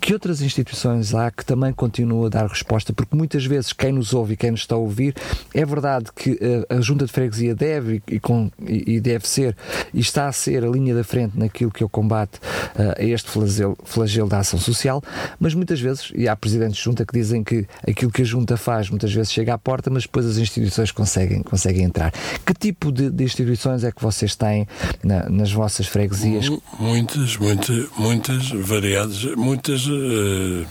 [0.00, 2.92] que outras instituições há que também continuam a dar resposta?
[2.92, 5.14] Porque muitas vezes quem nos ouve e quem nos está a ouvir,
[5.54, 9.56] é verdade que a Junta de Freguesia deve e, com- e- e deve ser
[9.92, 12.38] e está a ser a linha da frente naquilo que é o combate
[12.78, 15.02] eh, a este flagelo, flagelo da ação social,
[15.38, 18.56] mas muitas vezes, e há presidentes de junta que dizem que aquilo que a junta
[18.56, 22.12] faz muitas vezes chega à porta, mas depois as instituições conseguem, conseguem entrar.
[22.46, 24.66] Que tipo de, de instituições é que vocês têm
[25.02, 26.48] na- nas vossas freguesias?
[26.48, 30.66] Mu- Muitas, muitas, muitas variadas, muitas eh,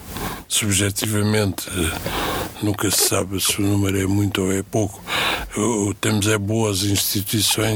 [0.48, 1.68] subjetivamente.
[1.70, 5.02] eh, nunca se sabe se o número é muito ou é pouco.
[5.58, 7.71] O- temos é boas instituições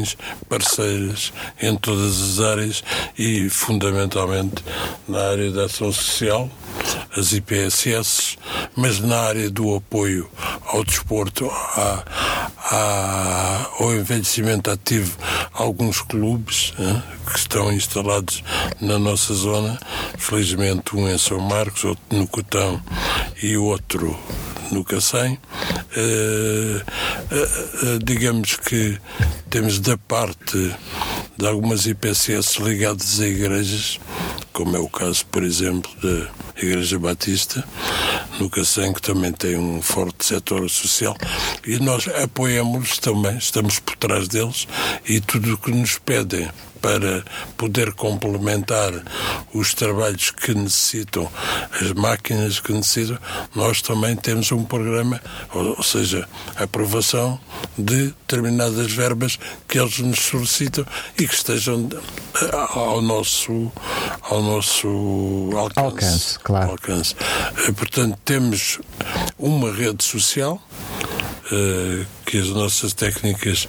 [0.49, 1.31] parceiras
[1.61, 2.83] em todas as áreas
[3.17, 4.63] e fundamentalmente
[5.07, 6.49] na área da ação social,
[7.15, 8.37] as IPSS,
[8.75, 10.29] mas na área do apoio
[10.67, 12.03] ao desporto, à-
[12.71, 15.17] à- ao envelhecimento ativo,
[15.53, 16.73] alguns clubes
[17.31, 18.43] que estão instalados
[18.81, 19.79] na nossa zona,
[20.17, 22.81] felizmente um em São Marcos, outro no Cotão
[23.41, 24.17] e outro
[24.71, 25.39] no Cacém.
[25.95, 26.81] Eh,
[27.31, 27.49] eh,
[27.83, 28.99] eh, digamos que
[29.49, 30.75] temos da parte
[31.37, 33.99] de algumas IPCS ligadas a igrejas,
[34.53, 36.29] como é o caso, por exemplo, da
[36.61, 37.63] Igreja Batista,
[38.39, 41.15] no Cacém, que também tem um forte setor social,
[41.65, 44.67] e nós apoiamos também, estamos por trás deles,
[45.07, 46.49] e tudo o que nos pedem
[46.85, 47.23] para
[47.57, 48.93] poder complementar
[49.51, 51.27] os trabalhos que necessitam,
[51.81, 53.17] as máquinas que necessitam,
[53.55, 55.19] nós também temos um programa,
[55.51, 57.39] ou, ou seja, aprovação
[57.75, 60.85] de determinadas verbas que eles nos solicitam
[61.17, 61.89] e que estejam
[62.39, 63.71] eh, ao nosso,
[64.21, 65.79] ao nosso alcance.
[65.79, 66.69] Alcance, claro.
[66.69, 67.15] alcance.
[67.67, 68.79] Eh, Portanto, temos
[69.39, 70.61] uma rede social
[71.51, 73.67] eh, que as nossas técnicas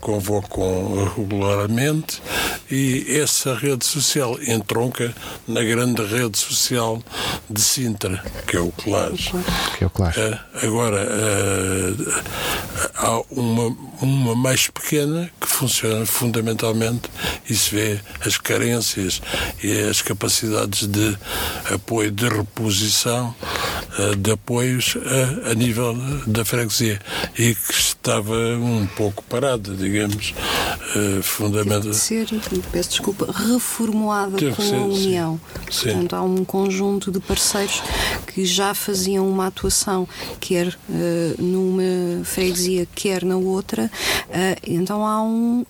[0.00, 2.22] convocam regularmente
[2.70, 5.14] e essa rede social entronca
[5.46, 7.02] na grande rede social
[7.48, 9.30] de Sintra, que é o CLAS.
[9.76, 10.20] Que é o claro.
[10.20, 17.08] Eh, agora, eh, há uma, uma mais pequena que funciona fundamentalmente
[17.48, 19.22] e se vê as carências
[19.62, 21.16] e as capacidades de
[21.72, 23.34] apoio, de reposição,
[23.98, 24.96] eh, de apoios
[25.46, 25.94] a, a nível
[26.26, 27.00] da freguesia
[27.38, 30.34] e que estava um pouco parada, digamos,
[30.96, 31.90] eh, fundamental.
[31.90, 32.26] de ser,
[32.72, 35.06] peço desculpa, reformulada com ser, a sim.
[35.06, 35.40] União.
[35.70, 35.84] Sim.
[35.84, 37.82] Portanto, há um conjunto de parceiros
[38.26, 40.08] que já faziam uma atuação,
[40.40, 43.90] quer eh, numa freguesia, quer na outra.
[44.30, 45.64] eh, então há um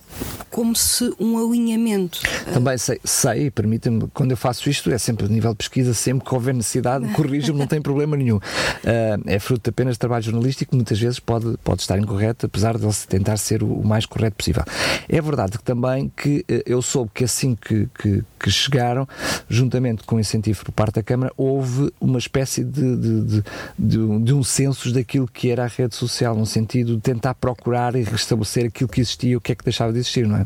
[0.49, 2.19] como se um alinhamento.
[2.51, 6.27] Também sei, sei permita-me, quando eu faço isto, é sempre a nível de pesquisa, sempre
[6.27, 8.39] que houver necessidade, corrijo-me, não tem problema nenhum.
[8.83, 12.85] Ah, é fruto apenas de trabalho jornalístico, muitas vezes pode, pode estar incorreto, apesar de
[12.85, 14.63] ele tentar ser o, mais correto possível.
[15.07, 19.07] É verdade que também que eh, eu soube que assim que, que, que chegaram,
[19.49, 23.43] juntamente com o incentivo por parte da Câmara, houve uma espécie de, de, de,
[23.77, 27.33] de um- de um censo daquilo que era a rede social, no sentido de tentar
[27.35, 30.45] procurar e restabelecer aquilo que existia, o que é que deixava de existir, não é?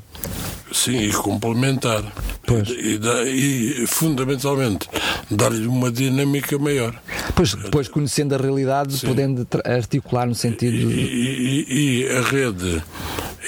[0.71, 2.01] Sim, e complementar.
[2.47, 2.69] Pois.
[2.69, 4.87] E, dá- e, fundamentalmente,
[5.29, 6.99] dar-lhe uma dinâmica maior.
[7.35, 10.91] Pois, depois conhecendo a realidade, podendo tra- articular no sentido.
[10.91, 12.81] E, e- e a rede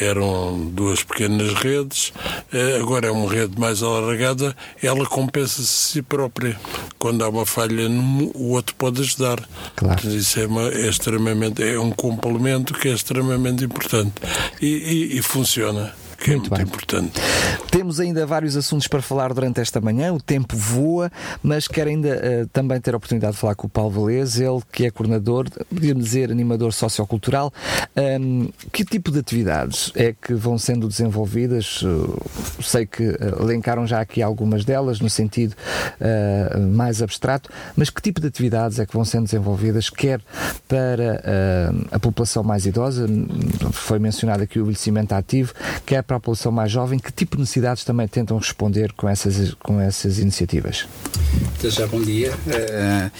[0.02, 2.12] eram duas pequenas redes,
[2.52, 6.60] eh, agora é uma rede mais alargada, ela compensa-se a si própria.
[6.98, 9.40] Quando há uma falha, num, o outro pode ajudar.
[9.76, 10.10] Claro.
[10.10, 14.14] Isso é, uma- é extremamente, é um complemento que é extremamente importante.
[14.62, 16.62] E, e- e funciona, que Muito é muito bem.
[16.64, 17.22] importante.
[17.70, 22.08] Temos ainda vários assuntos para falar durante esta manhã, o tempo voa, mas quero ainda
[22.10, 25.48] eh, também ter a oportunidade de falar com o Paulo Valês, ele que é coordenador,
[25.70, 27.52] podíamos dizer animador sociocultural.
[27.96, 31.82] Ahm, que tipo de atividades é que vão sendo desenvolvidas?
[31.84, 35.56] Eh, sei que eh, elencaram já aqui algumas delas no sentido
[36.72, 40.22] mais abstrato, mas que tipo de atividades é que vão sendo desenvolvidas, quer
[40.68, 41.22] para
[41.92, 43.06] a população mais idosa,
[43.72, 45.54] foi mencionado aqui o envelhecimento ativo,
[45.86, 49.54] quer para a população mais jovem, que tipo de necessidades também tentam responder com essas,
[49.56, 50.86] com essas iniciativas?
[51.64, 52.34] Já, bom dia.
[52.48, 53.12] Eh,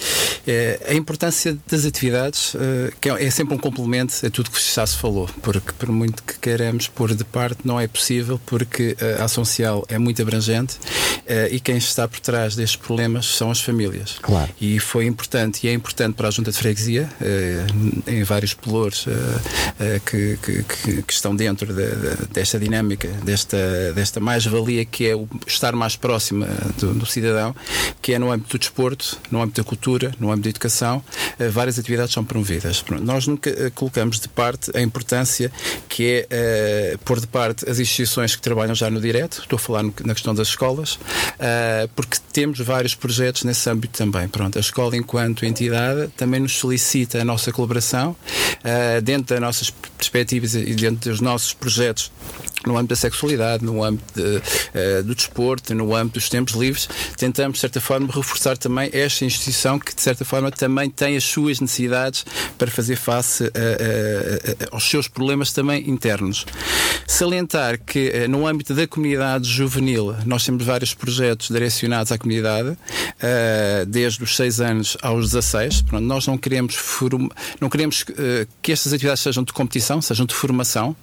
[0.46, 4.60] eh, a importância das atividades eh, que é é sempre um complemento a tudo que
[4.74, 8.96] já se falou, porque por muito que queremos pôr de parte, não é possível, porque
[9.18, 10.76] a ação social é muito abrangente
[11.50, 14.16] e quem está por trás destes problemas são as famílias.
[14.20, 14.50] Claro.
[14.60, 17.08] E foi importante, e é importante para a Junta de Freguesia,
[18.06, 19.06] em vários pelouros
[20.06, 22.83] que, que- que- que estão dentro de- de- desta dinâmica,
[23.24, 23.56] desta,
[23.94, 26.46] desta mais-valia que é o estar mais próxima
[26.78, 27.54] do, do cidadão,
[28.02, 31.02] que é no âmbito do desporto, no âmbito da cultura, no âmbito da educação,
[31.38, 32.84] eh, várias atividades são promovidas.
[33.02, 35.50] Nós nunca eh, colocamos de parte a importância
[35.88, 39.60] que é eh, pôr de parte as instituições que trabalham já no direto, estou a
[39.60, 40.98] falar no- na questão das escolas,
[41.38, 44.28] eh, porque temos vários projetos nesse âmbito também.
[44.28, 48.16] Pronto, a escola, enquanto entidade, também nos solicita a nossa colaboração
[48.62, 52.10] eh, dentro das nossas perspectivas e dentro dos nossos projetos
[52.66, 54.42] no âmbito da sexualidade, no âmbito de,
[54.74, 59.24] eh, do desporto, no âmbito dos tempos livres, tentamos, de certa forma, reforçar também esta
[59.24, 62.24] instituição que, de certa forma, também tem as suas necessidades
[62.58, 66.46] para fazer face a- a- aos seus problemas também internos.
[67.06, 72.76] Salientar que, eh, no âmbito da comunidade juvenil, nós temos vários projetos direcionados à comunidade,
[73.20, 75.82] eh, desde os 6 anos aos 16.
[75.82, 76.76] Pronto, nós não queremos,
[77.60, 80.96] não queremos eh, que estas atividades sejam de competição, sejam de formação,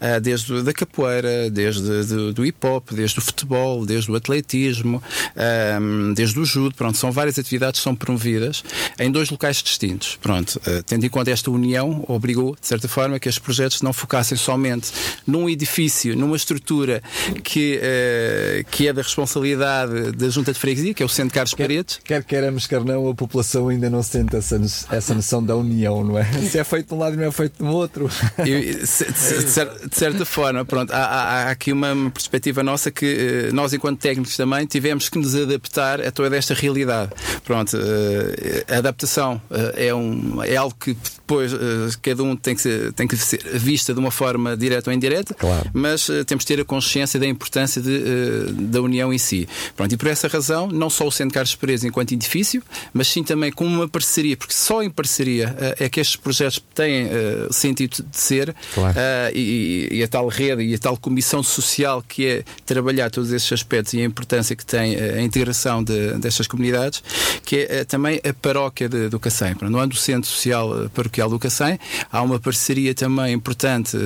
[0.00, 1.07] eh, desde da capoeira,
[1.52, 5.02] desde do, do hip hop, desde o futebol, desde o atletismo,
[5.36, 6.74] ehm, desde o judo.
[6.74, 8.62] Pronto, são várias atividades que são promovidas
[8.98, 10.16] em dois locais distintos.
[10.20, 13.92] Pronto, eh, tendo em conta esta união, obrigou, de certa forma, que estes projetos não
[13.92, 14.90] focassem somente
[15.26, 17.02] num edifício, numa estrutura
[17.42, 21.54] que, eh, que é da responsabilidade da Junta de Freguesia, que é o Centro Carlos
[21.54, 26.04] Paredes, Quer queiramos, quer não, a população ainda não sente essa, essa noção da união,
[26.04, 26.24] não é?
[26.48, 28.08] Se é feito de um lado e não é feito do outro.
[28.38, 33.06] Eu, se- de, de de certa forma, pronto, há, há- aqui uma, perspectiva nossa que
[33.48, 37.10] eh, nós, enquanto técnicos, também tivemos que nos adaptar a toda esta realidade.
[37.44, 41.52] Pronto, eh, a adaptação eh, é, um, é algo que depois
[42.00, 45.34] cada um tem que, ser, tem que ser vista de uma forma direta ou indireta,
[45.34, 45.68] Claro.
[45.74, 49.46] mas temos que ter a consciência da importância de, da união em si.
[49.76, 52.62] Pronto, e por essa razão, não só o Centro Carlos Pereira enquanto edifício,
[52.94, 57.08] mas sim também com uma parceria, porque só em parceria é que estes projetos têm
[57.50, 58.96] sentido de ser Claro.
[59.34, 63.50] e, e a tal rede e a tal comissão social que é trabalhar todos esses
[63.52, 67.02] aspectos e a importância que tem eh, a integração de, destas comunidades,
[67.44, 69.54] que é eh, também a paróquia de- do Cacém.
[69.60, 71.78] No âmbito do Centro Social eh, Paroquial do Cacém,
[72.10, 73.96] há uma parceria também importante,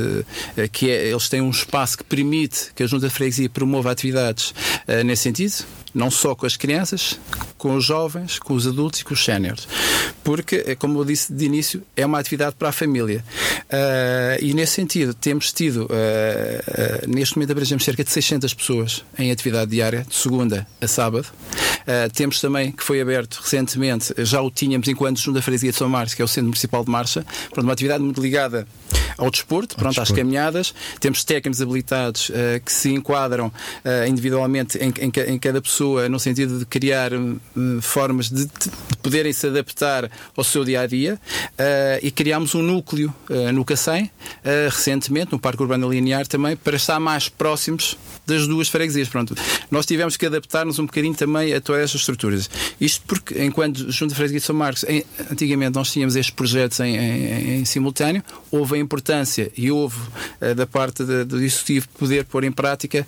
[0.73, 4.55] que é, eles têm um espaço que permite que a Junta de Freguesia promova atividades
[5.05, 5.64] nesse sentido,
[5.95, 7.19] não só com as crianças,
[7.59, 9.69] com os jovens, com os adultos e com os séniores.
[10.25, 13.25] Porque, eh, como eu disse de início, é uma atividade para a família.
[13.73, 19.03] Ah, e nesse sentido, temos tido, ah, ah, neste momento abrangemos cerca de 600 pessoas
[19.19, 21.27] em atividade diária, de segunda a sábado.
[22.15, 26.15] Temos também, que foi aberto recentemente, já o tínhamos enquanto Junta Freguesia de São Marcos,
[26.15, 28.69] que é o Centro Municipal de Marcha, pronto, uma atividade muito ligada
[29.19, 30.73] ao desporto, pronto, às caminhadas.
[31.01, 32.31] Temos técnicos habilitados
[32.65, 33.53] que se enquadram
[34.09, 37.38] individualmente em, em em cada pessoa, no sentido de criar hum,
[37.81, 38.71] formas de, de
[39.03, 41.18] poderem se adaptar ao seu dia a dia.
[41.59, 44.11] Ah, e criámos um núcleo ah, no Cacém,
[44.45, 47.96] ah, recentemente, no Parque Urbano Linear também, para estar mais próximos
[48.27, 49.09] das duas freguesias.
[49.09, 49.35] Pronto,
[49.71, 52.48] nós tivemos que adaptar-nos um bocadinho também a todas estas estruturas.
[52.81, 56.79] Isto porque, enquanto Junta de Freguesia de São Marcos, em- antigamente nós tínhamos estes projetos
[56.81, 59.96] em, em- em simultâneo, houve a importância e houve
[60.40, 63.07] eh, da parte de- do Executivo poder pôr em prática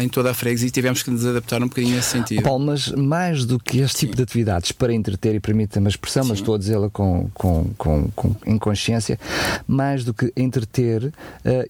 [0.00, 2.42] em toda a freguesia e tivemos que nos adaptar um bocadinho nesse sentido.
[2.42, 6.22] Paulo, mas mais do que este tipo de atividades para entreter, e permita-me a expressão,
[6.22, 6.28] Sim.
[6.30, 9.18] mas estou a dizê-la com, com, com, com, em consciência,
[9.66, 11.12] mais do que entreter, uh,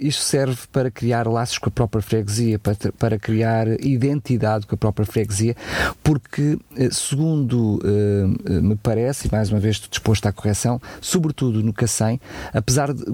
[0.01, 4.79] isto serve para criar laços com a própria freguesia, para, para criar identidade com a
[4.79, 5.57] própria freguesia,
[6.03, 11.63] porque, uh, segundo uh, me parece, e mais uma vez estou disposto à correção, sobretudo
[11.63, 12.21] no Cacém,
[12.53, 13.05] apesar de,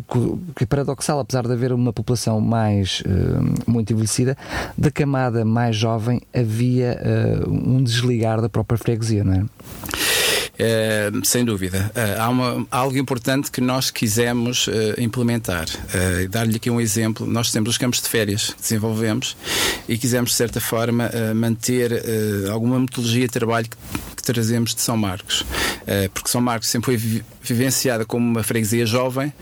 [0.56, 3.02] que é paradoxal, apesar de haver uma população mais
[3.66, 4.36] muito envelhecida,
[4.76, 7.00] da camada mais jovem havia
[7.46, 9.44] um desligar da própria freguesia, não é?
[10.58, 11.90] Eh, sem dúvida.
[11.94, 15.66] Uh, há uma, algo importante que nós quisemos uh, implementar.
[16.30, 17.24] Dar-lhe aqui um exemplo.
[17.26, 19.36] Nós temos os campos de férias que desenvolvemos
[19.88, 22.02] e quisemos, de certa forma, manter
[22.50, 23.76] alguma metodologia de trabalho que,
[24.16, 25.44] que, trazemos de São Marcos.
[26.12, 27.22] porque São Marcos sempre foi
[27.52, 29.32] vivenciada como uma freguesia jovem,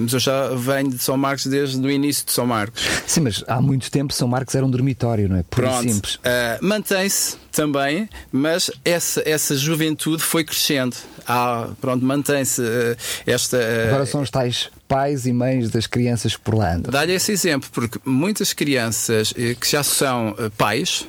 [0.00, 2.82] mas eu já venho de São Marcos desde o início de São Marcos.
[3.06, 5.42] Sim, mas há muito tempo São Marcos era um dormitório, não é?
[5.42, 5.92] Por Pronto.
[5.92, 6.18] simples.
[6.60, 10.96] Mantém-se também, mas essa, essa juventude foi crescendo.
[11.26, 12.96] Ah, pronto, mantém-se uh,
[13.26, 13.58] esta.
[13.88, 16.76] Agora são os tais pais e mães das crianças por lá.
[16.76, 21.06] Dá-lhe esse exemplo, porque muitas crianças uh, que já são pais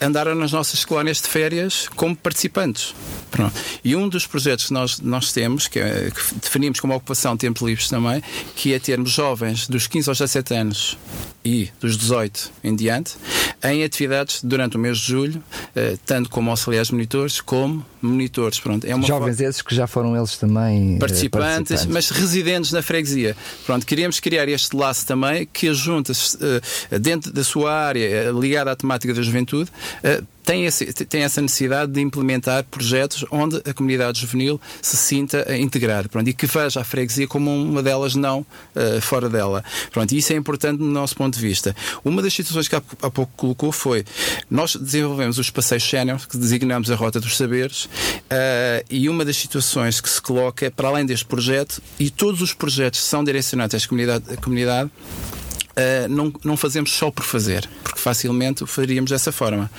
[0.00, 2.94] andaram nas nossas colónias de férias como participantes.
[3.30, 3.54] Pronto.
[3.84, 7.40] E um dos projetos que nós, nós temos, que, é, que definimos como ocupação de
[7.40, 8.22] tempos livres também,
[8.56, 10.98] que é termos jovens dos 15 aos 17 anos
[11.44, 13.16] e dos 18 em diante,
[13.64, 15.42] em atividades durante o mês de julho,
[15.74, 18.60] eh, tanto como auxiliares monitores, como monitores.
[18.60, 19.30] Pronto, é Jovens forma...
[19.30, 23.36] esses que já foram eles também eh, participantes, participantes, mas residentes na freguesia.
[23.64, 26.36] Pronto, queríamos criar este laço também que as juntas,
[26.90, 29.70] eh, dentro da sua área ligada à temática da juventude,
[30.44, 36.08] tem, esse, tem essa necessidade de implementar projetos onde a comunidade juvenil se sinta integrada
[36.08, 39.62] pronto, e que veja a freguesia como uma delas, não uh, fora dela.
[39.92, 41.74] Pronto, e isso é importante do nosso ponto de vista.
[42.04, 44.04] Uma das situações que há, há pouco colocou foi
[44.50, 49.36] nós desenvolvemos os passeios sénior, que designamos a Rota dos Saberes, uh, e uma das
[49.36, 53.88] situações que se coloca, para além deste projeto, e todos os projetos são direcionados à
[53.88, 54.90] comunidade, à comunidade
[55.70, 59.70] Uh, não, não fazemos só por fazer, porque facilmente o faríamos dessa forma.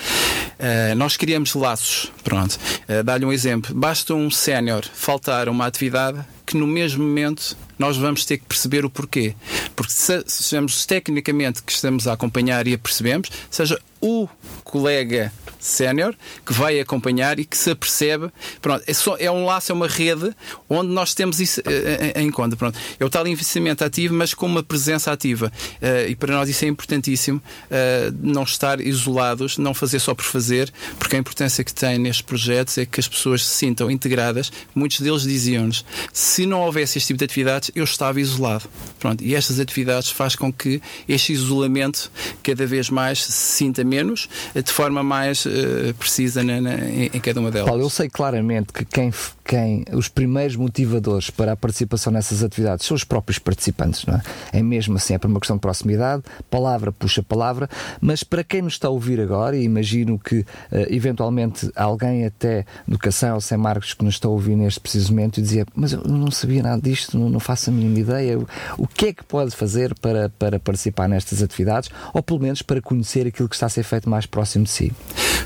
[0.57, 2.11] Uh, nós criamos laços.
[2.23, 2.57] Pronto.
[2.87, 3.73] Uh, Dá-lhe um exemplo.
[3.75, 8.85] Basta um sénior faltar uma atividade que no mesmo momento nós vamos ter que perceber
[8.85, 9.35] o porquê.
[9.75, 14.27] Porque se sejamos tecnicamente que estamos a acompanhar e a percebemos, seja o
[14.63, 15.31] colega
[15.66, 18.30] sénior que vai acompanhar e que se apercebe.
[18.62, 20.34] Pronto, é, só, é um laço, é uma rede
[20.70, 22.55] onde nós temos isso uh, em conta.
[22.55, 25.51] Pronto, é o tal investimento ativo, mas com uma presença ativa.
[25.82, 30.26] Uh, e para nós isso é importantíssimo, uh, não estar isolados, não fazer só por
[30.26, 34.51] fazer, porque a importância que tem nestes projetos é que as pessoas se sintam integradas.
[34.74, 38.66] Muitos deles diziam-nos: se não houvesse este tipo de atividades, eu estava isolado.
[38.99, 42.12] Pronto, e estas atividades faz com que este isolamento
[42.43, 47.39] cada vez mais se sinta menos, de forma mais uh, precisa na, na, em, cada
[47.39, 47.68] uma delas.
[47.68, 49.12] Paulo, eu sei claramente que quem,
[49.43, 54.22] quem os primeiros motivadores para a participação nessas atividades são os próprios participantes, não é?
[54.54, 58.62] É mesmo assim, é por uma questão de proximidade, palavra puxa palavra, mas para quem
[58.62, 60.45] nos está a ouvir agora, e imagino que uh,
[60.89, 65.12] eventualmente alguém até do Cação ou Sem Marcos que nos está a ouvir neste preciso
[65.12, 68.39] momento e dizia, mas eu não sabia nada disto, não, não faço a mínima ideia,
[68.78, 72.82] o que é que pode fazer para, para participar nestas atividades, ou pelo menos para
[72.82, 74.91] conhecer aquilo que está a ser feito mais próximo de si?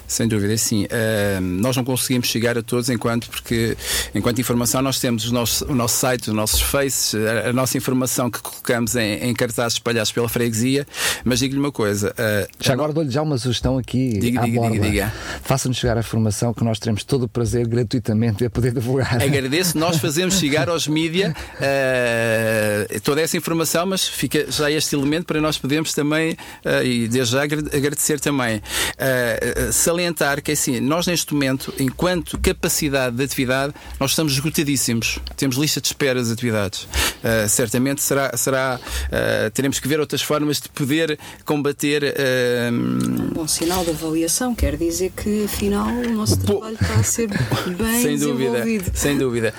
[0.07, 0.85] Sem dúvida, sim.
[0.85, 3.77] Uh, nós não conseguimos chegar a todos enquanto, porque
[4.13, 7.77] enquanto informação nós temos o nosso, o nosso site, os nossos faces, a, a nossa
[7.77, 10.87] informação que colocamos em, em, cartazes espalhados pela freguesia,
[11.23, 12.11] mas digo-lhe uma coisa.
[12.11, 14.17] Uh, já agora dou-lhe já uma sugestão aqui.
[14.19, 15.13] Diga, diga, diga, diga.
[15.43, 19.21] Faça-nos chegar a informação que nós teremos todo o prazer gratuitamente a poder divulgar.
[19.21, 25.25] Agradeço, nós fazemos chegar aos mídia uh, toda essa informação, mas fica já este elemento
[25.25, 26.37] para nós podermos também,
[26.83, 28.57] e desde já agradecer também.
[28.57, 35.19] Uh, salientar que assim, nós neste momento, enquanto capacidade de atividade, nós estamos esgotadíssimos.
[35.37, 36.83] Temos lista de espera das atividades.
[36.83, 42.03] Uh, certamente será, será uh, teremos que ver outras formas de poder combater.
[42.03, 47.03] Uh, um bom sinal de avaliação, quer dizer que afinal o nosso trabalho está a
[47.03, 47.27] ser
[47.77, 48.91] bem sem dúvida, desenvolvido.
[48.95, 49.53] Sem dúvida.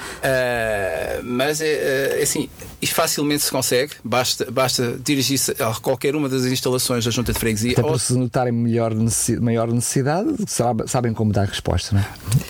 [1.22, 2.48] mas é assim,
[2.80, 7.38] isto facilmente se consegue, basta, basta dirigir-se a qualquer uma das instalações da Junta de
[7.38, 7.72] Freguesia.
[7.72, 7.98] Até ou...
[7.98, 10.28] se notarem melhor necessidade, maior necessidade,
[10.86, 12.08] sabem como dar resposta, não é?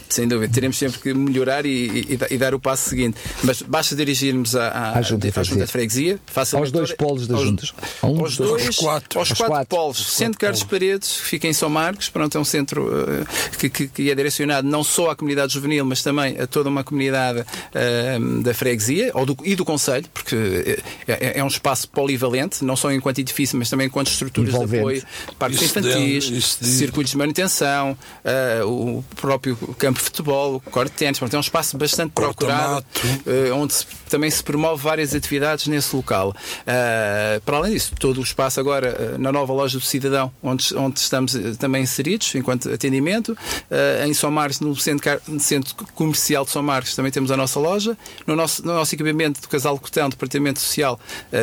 [0.08, 3.18] Sem dúvida, teremos sempre que melhorar e, e, e dar o passo seguinte.
[3.42, 6.18] Mas basta dirigirmos à, à, à, junta, à junta, de Freguesia.
[6.54, 7.72] Aos dois polos das juntas.
[8.02, 9.98] Um, aos, dois, aos quatro, aos quatro, quatro polos.
[9.98, 13.26] Aos Centro Carlos Paredes, que fica em São Marcos, pronto, é um centro uh,
[13.58, 16.82] que, que, que, é direcionado não só à comunidade juvenil, mas também a toda uma
[16.82, 22.64] comunidade uh, da freguesia ou do, e do Conselho porque é, é, um espaço polivalente,
[22.64, 24.72] não só enquanto edifício, mas também enquanto estruturas Envolvente.
[24.72, 25.02] de apoio,
[25.38, 27.96] parques infantis, circuitos de manutenção,
[28.62, 31.20] uh, o próprio campo de futebol, o corte de ténis.
[31.20, 36.30] é um espaço bastante procurado, uh, onde se, também se promove várias atividades nesse local.
[36.30, 40.98] Uh, para além disso, todo o espaço agora na nova loja do Cidadão, onde, onde
[40.98, 43.36] estamos também inseridos enquanto atendimento.
[44.04, 47.96] em São Marcos, no centro, centro comercial de São Marcos, também temos a nossa loja.
[48.26, 50.98] No nosso, no nosso equipamento do Casal Cotão, Departamento Social,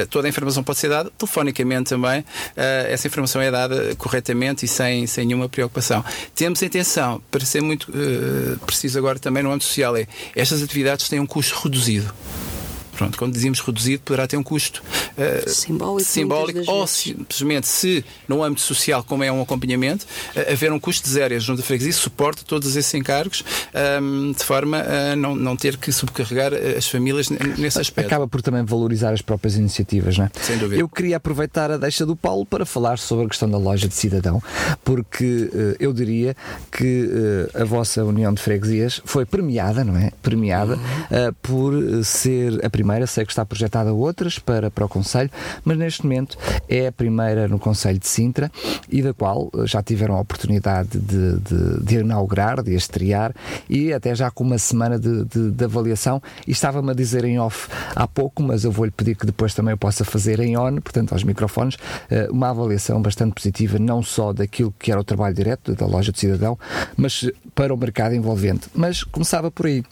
[0.09, 2.24] toda a informação pode ser dada telefonicamente também.
[2.89, 6.03] essa informação é dada corretamente e sem, sem nenhuma preocupação.
[6.36, 10.61] Temos a intenção, para ser muito uh, preciso agora também no âmbito social, é estas
[10.61, 12.14] atividades têm um custo reduzido.
[12.95, 14.83] Pronto, quando dizemos reduzido, poderá ter um custo
[15.17, 20.71] uh, simbólico, simbólico ou simplesmente, se no âmbito social, como é um acompanhamento, uh, haver
[20.71, 23.43] um custo de zero e a Junta de Freguesia suporta todos esses encargos
[24.01, 28.07] um, de forma a não, não ter que subcarregar as famílias nesse aspecto.
[28.07, 30.31] Acaba por também valorizar as próprias iniciativas, não é?
[30.41, 30.79] Sem dúvida.
[30.79, 33.95] Eu queria aproveitar a deixa do Paulo para falar sobre a questão da loja de
[33.95, 34.41] cidadão,
[34.83, 36.35] porque uh, eu diria
[36.71, 37.09] que
[37.53, 40.11] a vossa União de Freguesias foi premiada, não é?
[40.21, 41.33] Premiada uhum.
[41.41, 45.31] por ser a primeira primeira, sei que está projetada outras para, para o Conselho,
[45.63, 48.51] mas neste momento é a primeira no Conselho de Sintra
[48.89, 53.34] e da qual eh, já tiveram a oportunidade de, de, de inaugurar, de estrear
[53.69, 56.21] e até já com uma semana de, de, avaliação.
[56.45, 59.77] Estava-me a dizer em off há pouco, mas eu vou-lhe pedir que depois também eu
[59.77, 61.77] possa fazer em on, portanto, aos microfones,
[62.09, 66.11] eh, uma avaliação bastante positiva, não só daquilo que era o trabalho direto da loja
[66.11, 66.59] de cidadão,
[66.97, 67.25] mas
[67.55, 68.67] para o mercado envolvente.
[68.75, 69.84] Mas começava por aí.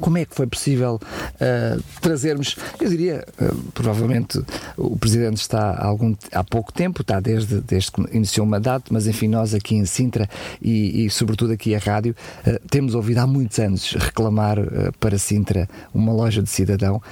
[0.00, 4.42] Como é que foi possível uh, trazermos, eu diria, uh, provavelmente
[4.76, 8.92] o Presidente está há, algum, há pouco tempo, está desde, desde que iniciou o mandato,
[8.92, 10.28] mas enfim, nós aqui em Sintra
[10.60, 12.14] e, e sobretudo aqui a rádio,
[12.46, 14.58] uh, temos ouvido há muitos anos reclamar
[14.98, 17.02] para Sintra uma loja de cidadão.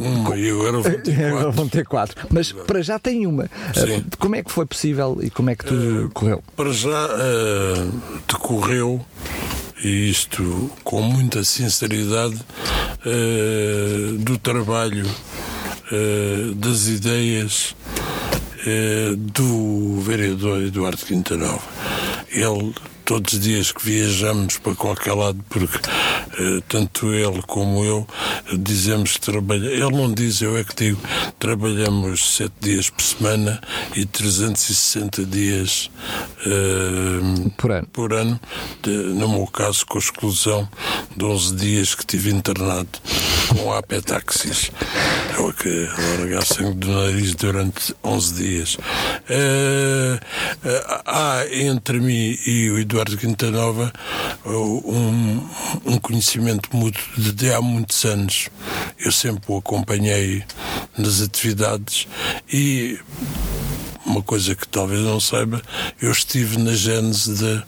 [0.00, 1.52] uma, e agora vão ter quatro.
[1.52, 2.26] vão ter quatro.
[2.30, 3.48] Mas para já tem uma.
[4.18, 6.42] como é que foi possível e como é que tudo correu?
[6.56, 7.08] Para já
[8.26, 9.04] decorreu
[9.82, 17.74] e isto com muita sinceridade, uh, do trabalho, uh, das ideias
[18.66, 21.62] uh, do vereador Eduardo Quintanova.
[22.30, 22.72] Ele
[23.04, 25.78] todos os dias que viajamos para qualquer lado, porque
[26.38, 28.06] eh, tanto ele como eu
[28.52, 29.66] dizemos que trabalha.
[29.66, 31.00] Ele não diz, eu é que digo,
[31.38, 33.60] trabalhamos sete dias por semana
[33.94, 35.90] e 360 dias
[36.46, 38.40] eh, por ano, por ano
[38.82, 40.68] de, no meu caso, com a exclusão
[41.16, 42.88] de 11 dias que tive internado
[43.48, 44.70] com apetaxis.
[45.36, 45.88] Eu que
[46.18, 48.76] largar sangue do nariz durante 11 dias.
[51.04, 53.92] Há entre mim e o Eduardo Quintanova
[54.46, 55.48] um,
[55.84, 58.48] um conhecimento mútuo de há muitos anos.
[59.04, 60.44] Eu sempre o acompanhei
[60.96, 62.06] nas atividades
[62.52, 62.96] e
[64.06, 65.60] uma coisa que talvez não saiba,
[66.00, 67.64] eu estive na gênese da,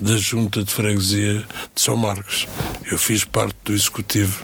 [0.00, 2.48] da Junta de Freguesia de São Marcos.
[2.90, 4.42] Eu fiz parte do executivo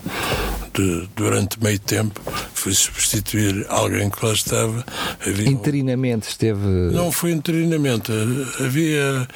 [0.71, 2.21] de, durante meio tempo,
[2.67, 4.85] fui substituir alguém que lá estava.
[5.25, 6.65] Havia interinamente esteve.
[6.91, 8.11] Não foi interinamente.
[8.59, 9.27] Havia,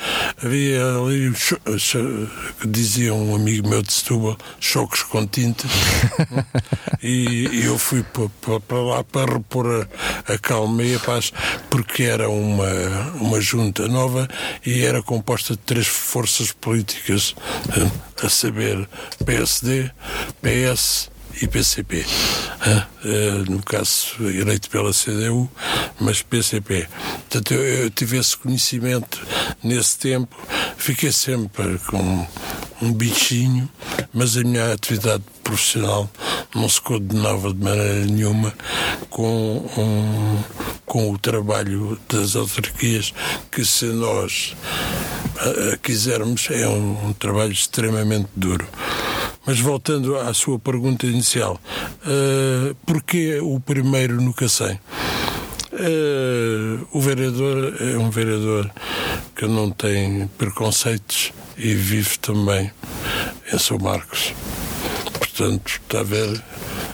[0.44, 1.34] havia ali,
[2.68, 5.66] dizia um amigo meu de Setúbal, choques com tinta.
[7.02, 9.88] e, e, eu fui para lá para repor
[10.28, 11.32] a, a calma e a paz,
[11.70, 12.70] porque era uma,
[13.22, 14.28] uma junta nova
[14.66, 17.34] e era composta de três forças políticas,
[18.22, 18.90] a saber
[19.26, 19.90] PSD,
[20.42, 21.10] PS
[21.42, 22.06] e PCP.
[23.04, 25.50] Eh, no caso, eleito pela CDU,
[26.00, 26.88] mas PCP.
[27.30, 29.20] Portanto, eu, eu tive esse conhecimento
[29.64, 30.36] nesse tempo,
[30.78, 32.28] fiquei sempre com
[32.82, 33.70] um bichinho,
[34.14, 36.10] mas a minha atividade profissional
[36.56, 38.54] não se coordenava de maneira nenhuma
[39.10, 40.44] com, um,
[40.86, 43.14] com o trabalho das autarquias,
[43.52, 44.56] que se nós
[45.82, 48.68] quisermos é um, um trabalho extremamente duro.
[49.46, 51.60] Mas voltando à sua pergunta inicial,
[52.06, 54.80] uh, porquê o primeiro no Cacém?
[55.74, 58.70] Uh, o vereador é um vereador
[59.36, 62.72] que não tem preconceitos e vive também
[63.52, 64.34] em São Marcos.
[65.18, 66.42] Portanto, está a ver,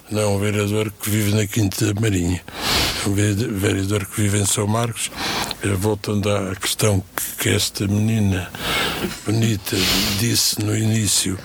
[0.10, 2.42] não é um vereador que vive na Quinta da Marinha,
[3.14, 5.12] vereador que vive em São Marcos.
[5.64, 7.04] Eh, voltando à questão
[7.40, 8.50] que esta menina
[9.26, 9.76] bonita
[10.20, 11.38] disse no início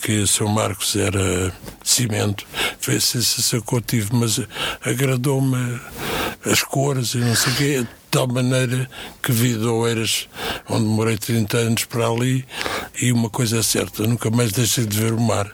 [0.00, 1.52] que São Marcos era
[1.82, 2.46] cimento,
[2.80, 4.40] foi a sensação que eu tive, mas
[4.84, 5.80] agradou-me
[6.44, 8.88] as cores e não sei o quê tal maneira
[9.20, 10.28] que vi de Oeiras,
[10.68, 12.44] onde morei 30 anos para ali,
[13.02, 15.50] e uma coisa é certa, nunca mais deixei de ver o mar.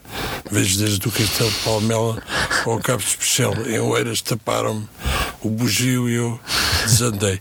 [0.51, 2.23] Vejo desde o Castelo de Palmela
[2.67, 3.55] ao Cabo Especial.
[3.67, 4.87] Em Oeiras taparam-me
[5.43, 6.39] o bugio e eu
[6.85, 7.39] desandei.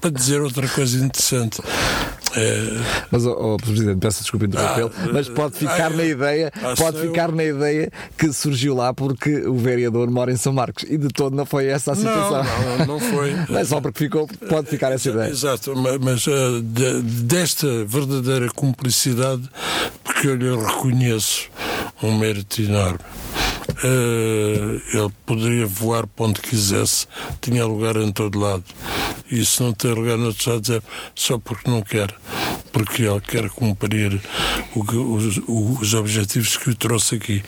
[0.00, 1.60] Para dizer outra coisa interessante,
[2.36, 2.80] é...
[3.10, 7.00] Mas, oh, oh, Presidente, peço desculpa interrompê-lo, ah, mas pode ficar ah, na ideia, pode
[7.00, 7.34] ficar eu...
[7.34, 11.34] na ideia que surgiu lá porque o vereador mora em São Marcos e de todo
[11.34, 12.44] não foi essa a situação.
[12.44, 13.34] Não, não, não foi.
[13.56, 15.30] é só porque ficou, pode ficar essa ideia.
[15.30, 19.42] Exato, mas uh, de, desta verdadeira cumplicidade,
[20.04, 21.48] porque eu lhe reconheço
[22.02, 23.00] um mérito enorme.
[23.82, 27.06] Uh, ele poderia voar para onde quisesse,
[27.40, 28.64] tinha lugar em todo lado.
[29.30, 30.82] E se não tem lugar noutros lados é
[31.14, 32.12] só porque não quer,
[32.72, 34.20] porque ele quer cumprir
[34.74, 37.42] o, os, os, objetivos que o trouxe aqui.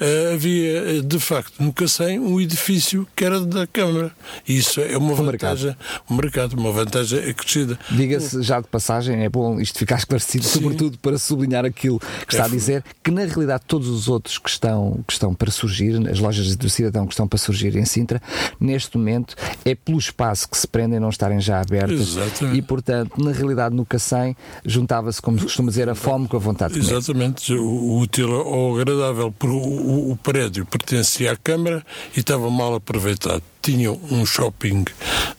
[0.00, 4.12] Uh, havia, de facto, no Cacém, um edifício que era da Câmara.
[4.46, 5.76] E isso é uma vantagem,
[6.10, 7.78] um mercado, uma vantagem acrescida.
[7.90, 10.60] Diga-se já de passagem, é bom isto ficar esclarecido, Sim.
[10.60, 14.38] sobretudo para sublinhar aquilo que está é, a dizer, que na realidade todos os outros
[14.38, 17.76] que estão, que estão para surgir surgir, as lojas do cidadão que estão para surgir
[17.76, 18.20] em Sintra,
[18.58, 22.00] neste momento é pelo espaço que se prendem não estarem já abertas.
[22.00, 22.58] Exatamente.
[22.58, 26.40] E, portanto, na realidade, no Cacém, juntava-se, como se costuma dizer, a fome com a
[26.40, 26.92] vontade de comer.
[26.92, 31.84] Exatamente, o útil ou agradável, porque o, o prédio pertencia à Câmara
[32.16, 34.84] e estava mal aproveitado tinham um shopping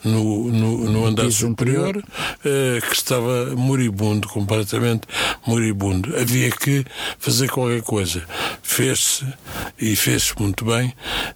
[0.04, 5.08] no, no, no andar superior uh, que estava moribundo, completamente
[5.46, 6.16] moribundo.
[6.18, 6.86] Havia que
[7.18, 8.24] fazer qualquer coisa.
[8.62, 9.26] Fez-se,
[9.80, 10.94] e fez-se muito bem,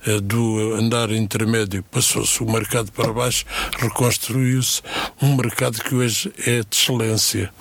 [0.07, 3.45] uh, do andar intermédio passou-se o mercado para baixo,
[3.77, 4.81] reconstruiu-se
[5.21, 7.51] um mercado que hoje é de excelência,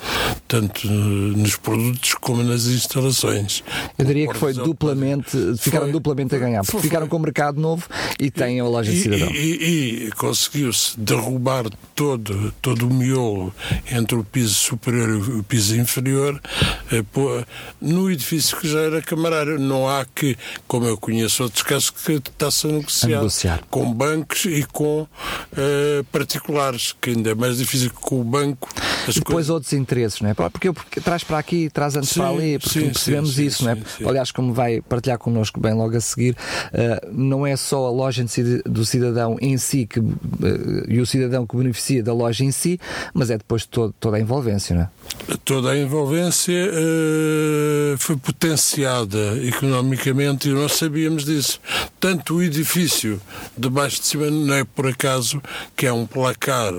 [0.47, 3.63] tanto nos produtos como nas instalações.
[3.97, 7.19] Eu diria que foi duplamente, ficaram foi, duplamente a ganhar, porque foi, ficaram com o
[7.19, 7.87] mercado novo
[8.19, 9.35] e têm a loja de cidadão.
[9.35, 13.53] E, e conseguiu-se derrubar todo, todo o miolo
[13.91, 16.41] entre o piso superior e o piso inferior
[16.91, 17.03] eh,
[17.81, 19.59] no edifício que já era camarário.
[19.59, 20.37] Não há que,
[20.67, 25.01] como eu conheço outros casos, que está-se a negociar, a negociar, com bancos e com
[25.01, 28.69] uh, particulares, que ainda é mais difícil que com o banco.
[29.07, 30.33] E depois outros interesses, não é?
[30.33, 33.63] Porque, porque traz para aqui, traz antes sim, para ali, porque sim, percebemos sim, isso,
[33.63, 33.77] não é?
[34.05, 38.23] Aliás, como vai partilhar connosco bem logo a seguir, uh, não é só a loja
[38.65, 42.79] do cidadão em si que, eh, e o cidadão que beneficia da loja em si,
[43.13, 44.89] mas é depois todo, toda a envolvência, não é?
[45.43, 51.59] Toda a envolvência uh, foi potenciada economicamente e nós sabíamos disso.
[51.99, 53.21] Tanto o edifício
[53.57, 55.41] de baixo de cima não é por acaso
[55.75, 56.71] que é um placar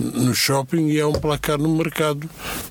[0.00, 2.28] no shopping e é um placar no mercado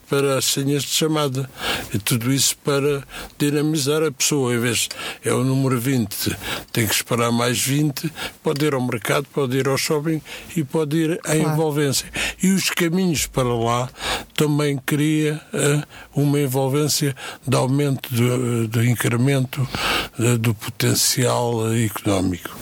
[0.10, 1.50] para as senhas de chamada.
[1.94, 3.04] E tudo isso para
[3.38, 4.54] dinamizar a pessoa.
[4.54, 4.90] Em vez
[5.24, 6.36] é o número 20,
[6.72, 8.12] tem que esperar mais 20,
[8.42, 10.22] pode ir ao mercado, pode ir ao shopping
[10.56, 11.42] e pode ir à claro.
[11.42, 12.10] envolvência.
[12.42, 13.90] E os caminhos para lá
[14.34, 17.16] também cria uh, uma envolvência
[17.46, 19.68] de aumento, de, de incremento
[20.20, 22.56] uh, do potencial económico.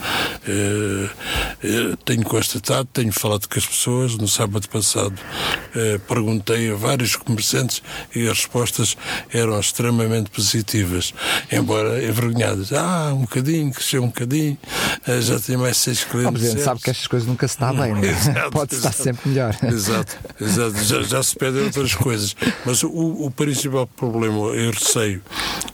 [0.48, 4.16] Uh, tenho constatado, tenho falado com as pessoas.
[4.16, 5.16] No sábado passado
[6.16, 7.84] perguntei a vários comerciantes
[8.16, 8.96] e as respostas
[9.34, 11.14] eram extremamente positivas,
[11.52, 12.72] embora envergonhadas.
[12.72, 14.58] Ah, um bocadinho, cresceu um bocadinho,
[15.22, 16.64] já tem mais seis clientes.
[16.64, 18.10] Sabe que estas coisas nunca se está bem, é?
[18.10, 19.58] exato, pode exato, estar sempre melhor.
[19.62, 20.84] Exato, exato.
[20.86, 22.36] Já, já se pedem outras coisas.
[22.66, 25.22] Mas o, o principal problema e receio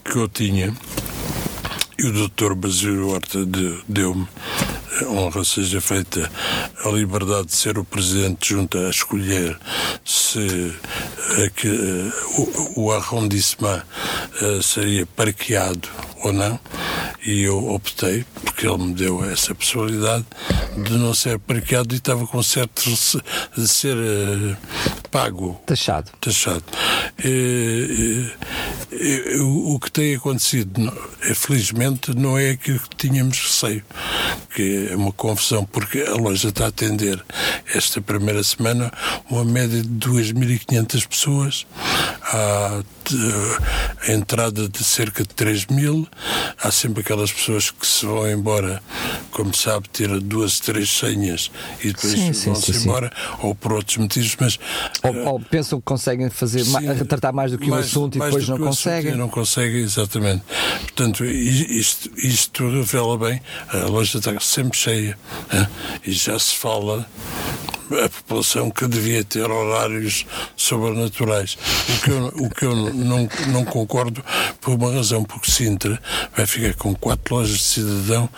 [0.04, 0.74] que eu tinha,
[1.98, 2.54] e o Dr.
[2.56, 3.40] Basílio Horta
[3.88, 4.28] deu-me,
[5.08, 6.32] honra seja feita
[6.84, 9.58] a liberdade de ser o Presidente junto a escolher
[10.06, 10.74] se
[11.46, 11.70] a, que,
[12.38, 13.84] o, o arrondissement
[14.62, 15.90] seria parqueado
[16.24, 16.60] ou não
[17.26, 20.26] e eu optei, porque ele me deu essa possibilidade,
[20.78, 22.84] de não ser parqueado e estava com certo
[23.56, 24.58] de ser uh,
[25.12, 25.62] pago.
[25.66, 26.12] Taxado.
[26.20, 26.64] Taxado.
[27.24, 28.32] Uh,
[29.40, 30.92] uh, o que tem acontecido,
[31.36, 33.84] felizmente, não é aquilo que tínhamos receio,
[34.54, 37.24] que é uma confusão, porque a loja está a atender
[37.74, 38.92] esta primeira semana
[39.30, 41.68] uma média de 2.500 pessoas,
[42.24, 42.84] há
[44.08, 46.08] a entrada de cerca de 3 mil,
[46.62, 48.82] há sempre aquelas pessoas que se vão embora,
[49.32, 51.52] como sabe, tiram duas, três senhas
[51.84, 54.60] e depois vão-se embora, ou por outros motivos, mas.
[55.04, 58.18] Ou, uh, ou pensam que conseguem fazer, sim, tratar mais do que mais, o assunto
[58.18, 59.16] e depois não conseguem.
[59.16, 60.44] Não conseguem, exatamente.
[60.82, 61.24] Portanto,
[61.72, 62.70] isto, isto
[63.18, 65.18] bem, a loja está sempre cheia
[65.52, 65.68] hein?
[66.06, 67.08] e já se fala
[68.00, 70.26] a população que devia ter horários
[70.56, 71.58] sobrenaturais.
[71.90, 74.24] O que eu, o que eu não, não concordo
[74.60, 76.02] por uma razão, porque Sintra
[76.36, 78.30] vai ficar com quatro lojas de cidadão,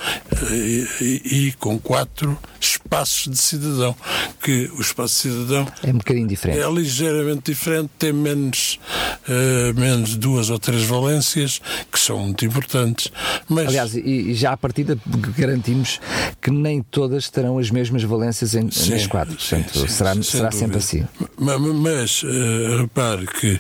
[0.52, 3.96] e, e, e com quatro espaços de cidadão,
[4.42, 6.60] que o espaço de cidadão é um bocadinho diferente.
[6.60, 8.80] É ligeiramente diferente, tem menos,
[9.28, 13.12] uh, menos duas ou três valências, que são muito importantes.
[13.50, 13.68] Mas...
[13.68, 14.98] Aliás, e, já à partida
[15.38, 16.00] garantimos
[16.42, 19.36] que nem todas terão as mesmas valências em, sim, nas quatro.
[19.50, 21.06] Portanto, sim, será, será sempre assim.
[21.38, 23.58] Mas, mas uh, repare que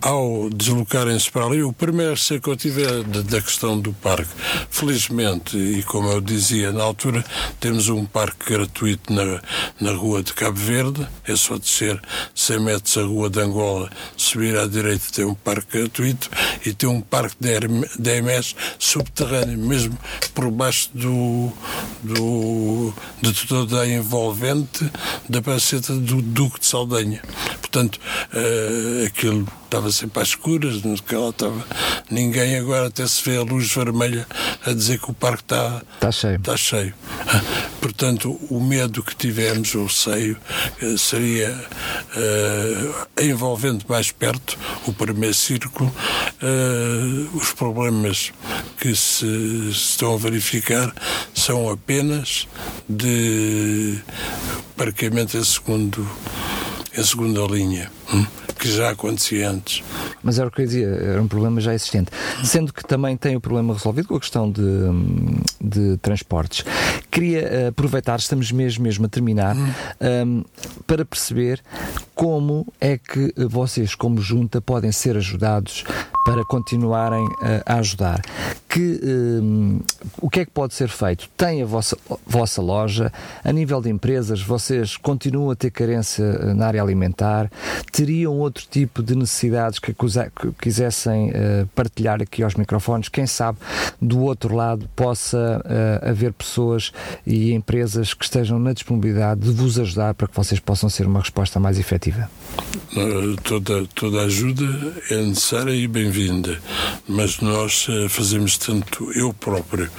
[0.00, 4.30] ao deslocarem-se para ali, o primeiro ser que eu tive é da questão do parque.
[4.70, 7.22] Felizmente, e como eu dizia na altura,
[7.60, 9.40] temos um parque gratuito na,
[9.80, 12.00] na rua de Cabo Verde, é só descer
[12.34, 16.30] 100 metros a rua de Angola, subir à direita tem um parque gratuito
[16.64, 19.98] e tem um parque de EMS subterrâneo, mesmo
[20.34, 21.52] por baixo do,
[22.02, 24.90] do, de toda a envolvente
[25.28, 27.22] da paceta do Duque de Saldanha.
[27.60, 28.00] Portanto,
[28.32, 31.66] uh, aquilo estava sempre às escuras, não estava
[32.10, 34.26] ninguém, agora até se vê a luz vermelha
[34.64, 36.36] a dizer que o parque está, está cheio.
[36.36, 36.94] Está cheio.
[37.80, 40.36] Portanto, o medo que tivemos, o receio,
[40.82, 41.50] eh, seria
[42.16, 45.94] uh, envolvendo mais perto o primeiro círculo,
[46.42, 48.32] uh, os problemas
[48.80, 49.26] que se
[49.70, 50.92] estão a verificar
[51.34, 52.48] são apenas
[52.88, 53.98] de
[54.78, 56.08] parqueamento em segundo
[56.96, 57.90] em segunda linha.
[58.14, 58.24] Hum?
[58.58, 59.82] que já acontecia antes.
[60.22, 62.10] Mas era o que eu dizia, era um problema já existente.
[62.42, 64.62] Sendo que também tem o problema resolvido com a questão de,
[65.60, 66.64] de transportes.
[67.10, 70.42] Queria eh, aproveitar, estamos mesmo, mesmo a terminar, um, ehm,
[70.86, 71.62] para perceber
[72.18, 75.84] como é que vocês, como junta, podem ser ajudados
[76.28, 78.20] para continuarem uh, a ajudar.
[78.68, 79.80] Que, um,
[80.20, 81.26] o que é que pode ser feito?
[81.36, 81.96] Tem a vossa,
[82.26, 83.10] vossa loja,
[83.42, 87.50] a nível de empresas, vocês continuam a ter carência eh, na área alimentar,
[87.90, 93.08] teriam outro tipo de necessidades que, que quisessem uh, partilhar aqui aos microfones?
[93.08, 93.58] Quem sabe
[94.02, 96.92] do outro lado possa uh, haver pessoas
[97.26, 101.20] e empresas que estejam na disponibilidade de vos ajudar para que vocês possam ser uma
[101.20, 102.07] resposta mais efetiva?
[103.44, 104.64] Toda, toda ajuda
[105.10, 106.60] é necessária e bem-vinda,
[107.06, 109.90] mas nós fazemos tanto eu próprio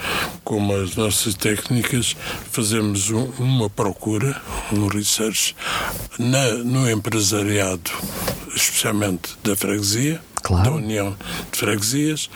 [0.44, 2.16] como as nossas técnicas,
[2.50, 4.40] fazemos um, uma procura,
[4.72, 5.56] um research
[6.18, 7.90] na, no empresariado
[8.54, 10.64] especialmente da freguesia, claro.
[10.64, 11.16] da União
[11.50, 12.30] de Freguesias,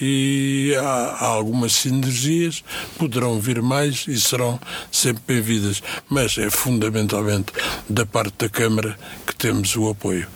[0.00, 2.64] e há, há, algumas sinergias,
[2.98, 4.58] poderão vir mais e serão
[4.90, 7.52] sempre bem-vindas, mas é fundamentalmente
[7.88, 10.26] da parte da Câmara que temos o apoio.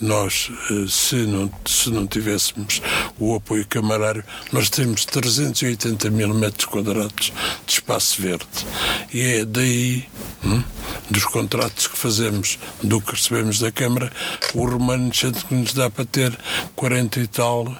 [0.00, 2.82] Nós, eh, se não, se não tivéssemos
[3.18, 7.32] o apoio camarário, nós temos 380 mil metros quadrados
[7.66, 8.46] de espaço verde.
[9.12, 10.04] E é daí,
[10.44, 10.62] hum,
[11.10, 14.10] dos contratos que fazemos, do que recebemos da Câmara,
[14.54, 16.36] o remanescente que nos dá para ter
[16.74, 17.76] 40 e tal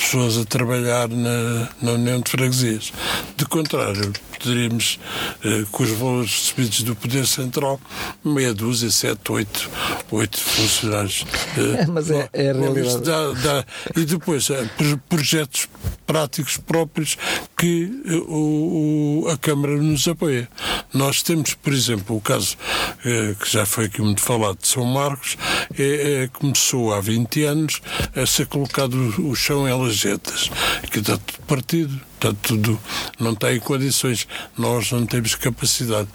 [0.00, 2.92] pessoas a trabalhar na, na União de Freguesias.
[3.36, 4.98] De contrário, poderíamos,
[5.44, 7.78] eh, com os valores recebidos do Poder Central,
[8.24, 9.70] meia dúzia, sete, oito,
[10.10, 11.24] oito funcionários.
[11.56, 13.02] Eh, Mas é, é a realidade.
[13.02, 13.64] Dá, dá,
[13.94, 14.66] e depois, eh,
[15.08, 15.68] projetos
[16.06, 17.16] práticos próprios
[17.56, 20.48] que eh, o, o, a Câmara nos apoia.
[20.92, 22.56] Nós temos, por exemplo, o caso
[23.04, 25.36] eh, que já foi aqui muito falado de São Marcos,
[25.78, 27.80] é, é, começou há 20 anos
[28.14, 30.50] a ser colocado o, chão em lajetas,
[30.90, 32.78] que está tudo partido está tudo,
[33.18, 34.28] não tem condições.
[34.56, 36.08] Nós não temos capacidade.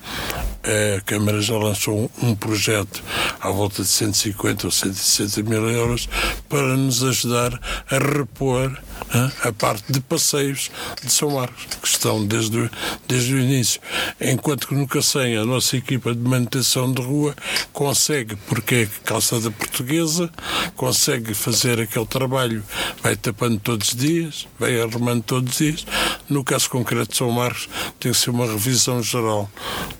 [0.97, 3.03] A Câmara já lançou um projeto
[3.39, 6.07] à volta de 150 ou 160 mil euros
[6.47, 8.75] para nos ajudar a repor
[9.43, 10.71] a parte de passeios
[11.03, 12.69] de São Marcos, que estão desde o,
[13.07, 13.79] desde o início.
[14.19, 17.35] Enquanto que no Cacém a nossa equipa de manutenção de rua
[17.71, 20.29] consegue, porque é calçada portuguesa,
[20.75, 22.63] consegue fazer aquele trabalho,
[23.01, 25.85] vai tapando todos os dias, vai arrumando todos os dias,
[26.29, 27.69] no caso concreto de São Marcos,
[27.99, 29.49] tem que ser uma revisão geral.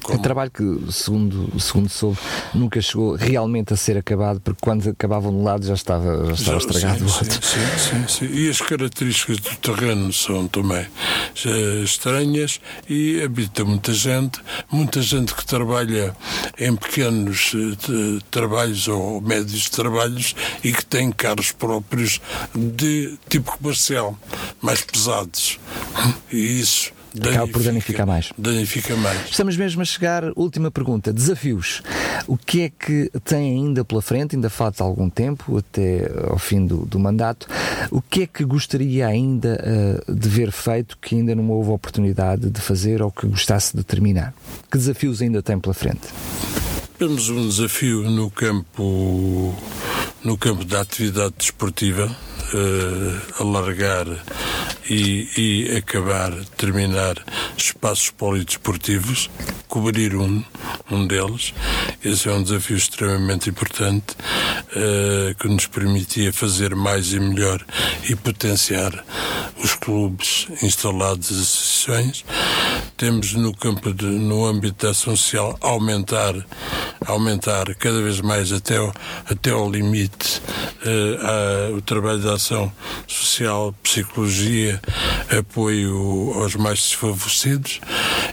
[0.04, 0.20] Como...
[0.20, 2.18] Um trabalho que, segundo, segundo soube,
[2.54, 6.34] nunca chegou realmente a ser acabado, porque quando acabavam de um lado já estava, já
[6.34, 7.46] estava já, estragado sim, o outro.
[7.46, 10.86] Sim, sim, sim, E as características do terreno são também
[11.84, 14.40] estranhas e habita muita gente,
[14.72, 16.16] muita gente que trabalha
[16.58, 22.22] em pequenos eh, trabalhos ou médios trabalhos e que tem carros próprios
[22.54, 24.18] de tipo comercial,
[24.62, 25.60] mais pesados.
[26.32, 26.92] E isso
[27.24, 28.32] acaba por danificar mais.
[28.38, 29.30] Danifica mais.
[29.30, 31.82] Estamos mesmo a chegar, última pergunta, desafios.
[32.28, 34.36] O que é que tem ainda pela frente?
[34.36, 37.48] Ainda falta algum tempo, até ao fim do, do mandato.
[37.92, 42.50] O que é que gostaria ainda uh, de ver feito, que ainda não houve oportunidade
[42.50, 44.34] de fazer ou que gostasse de terminar?
[44.72, 46.08] Que desafios ainda tem pela frente?
[46.98, 49.54] Temos um desafio no campo,
[50.24, 52.16] no campo da atividade desportiva,
[52.54, 54.08] uh, alargar
[54.90, 57.16] e, e acabar, terminar
[57.58, 59.30] espaços polidesportivos,
[59.68, 60.44] cobrir um,
[60.92, 61.54] um deles.
[62.04, 64.16] Esse é um desafio extremamente importante
[64.72, 67.66] uh, que nos permitia fazer mais e melhor
[68.10, 69.04] e potenciar
[69.64, 72.26] os clubes instalados as associações.
[72.98, 76.34] Temos no campo de, no âmbito da ação social aumentar
[77.06, 78.94] aumentar cada vez mais até ao,
[79.30, 80.42] até ao limite
[80.86, 82.72] uh, a, o trabalho de ação
[83.08, 84.82] social, psicologia,
[85.38, 87.82] apoio aos mais desfavorecidos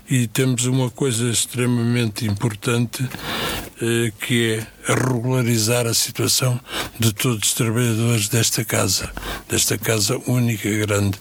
[0.09, 6.61] e temos uma coisa extremamente importante uh, que é regularizar a situação
[6.99, 9.11] de todos os trabalhadores desta casa,
[9.49, 11.19] desta casa única grande,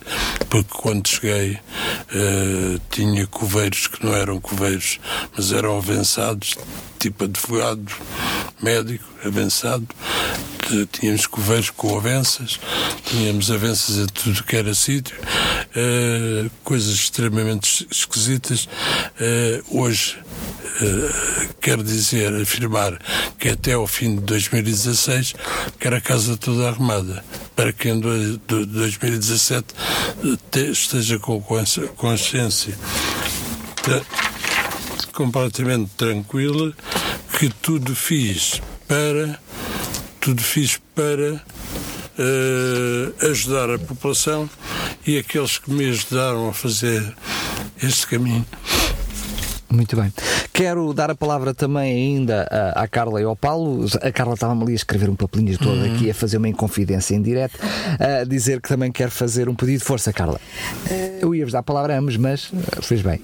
[0.48, 4.98] porque quando cheguei uh, tinha coveiros que não eram coveiros,
[5.36, 6.56] mas eram avançados,
[6.98, 7.92] tipo advogado,
[8.62, 9.86] médico, avançado.
[10.90, 12.58] Tínhamos coveiros com avanças,
[13.04, 18.66] tínhamos avanças a tudo que era sítio, uh, coisas extremamente esquisitas.
[19.20, 20.16] Uh, hoje
[20.80, 22.98] Uh, quero dizer, afirmar
[23.38, 25.34] que até ao fim de 2016
[25.78, 27.24] quero a casa toda arrumada,
[27.54, 29.66] para que em 2017
[30.70, 31.42] esteja com
[31.96, 32.74] consciência
[35.12, 36.72] completamente tranquila
[37.38, 39.38] que tudo fiz para
[40.20, 44.48] tudo fiz para uh, ajudar a população
[45.04, 47.12] e aqueles que me ajudaram a fazer
[47.82, 48.46] este caminho.
[49.72, 50.12] Muito bem.
[50.52, 53.86] Quero dar a palavra também ainda à, à Carla e ao Paulo.
[54.02, 55.94] A Carla estava-me ali a escrever um papelinho todo uhum.
[55.94, 57.58] aqui, a fazer uma inconfidência em direto,
[57.98, 60.38] a dizer que também quer fazer um pedido de força, Carla.
[60.90, 61.12] Uh...
[61.22, 63.22] Eu ia-vos dar a palavra a ambos, mas uh, fez bem.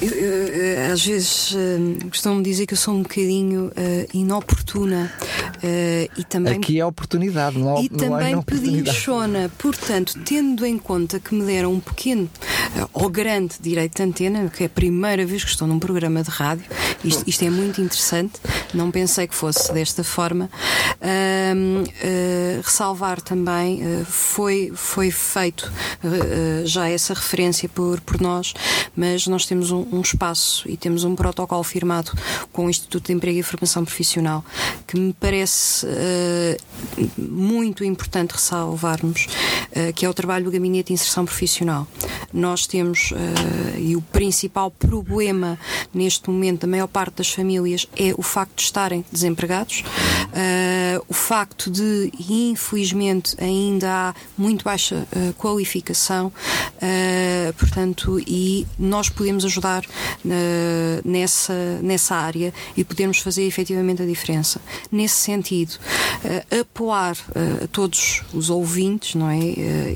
[0.00, 3.70] Eu, eu, às vezes uh, costumam dizer que eu sou um bocadinho
[4.12, 5.12] inoportuna
[6.16, 6.54] e também.
[6.54, 9.50] Aqui é oportunidade, não, E não também pedinchona.
[9.58, 12.28] Portanto, tendo em conta que me deram um pequeno
[12.92, 16.30] ou grande direito de antena, que é a primeira vez que estou num programa de
[16.30, 16.64] rádio.
[17.04, 18.40] Isto, isto é muito interessante,
[18.74, 20.50] não pensei que fosse desta forma.
[21.00, 25.70] Uh, ressalvar também, uh, foi, foi feito
[26.02, 28.52] uh, já essa referência por, por nós,
[28.96, 32.12] mas nós temos um, um, espaço e temos um protocolo firmado
[32.52, 34.44] com o Instituto de Emprego e Formação Profissional
[34.86, 35.86] que me parece
[37.16, 39.26] muito importante ressalvarmos,
[39.94, 41.86] que é o trabalho do Gabinete de Inserção Profissional.
[42.32, 43.12] Nós temos,
[43.78, 45.57] e o principal problema
[45.92, 49.82] neste momento da maior parte das famílias é o facto de estarem desempregados,
[50.28, 59.08] uh, o facto de, infelizmente, ainda há muito baixa uh, qualificação, uh, portanto, e nós
[59.08, 59.84] podemos ajudar
[61.04, 64.60] nessa, nessa área e podemos fazer efetivamente a diferença.
[64.90, 65.78] Nesse sentido,
[66.60, 67.16] apoiar
[67.62, 69.38] a todos os ouvintes, não é?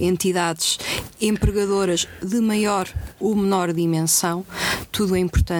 [0.01, 0.79] entidades
[1.21, 2.89] empregadoras de maior
[3.21, 4.45] ou menor dimensão,
[4.91, 5.52] tudo é importante.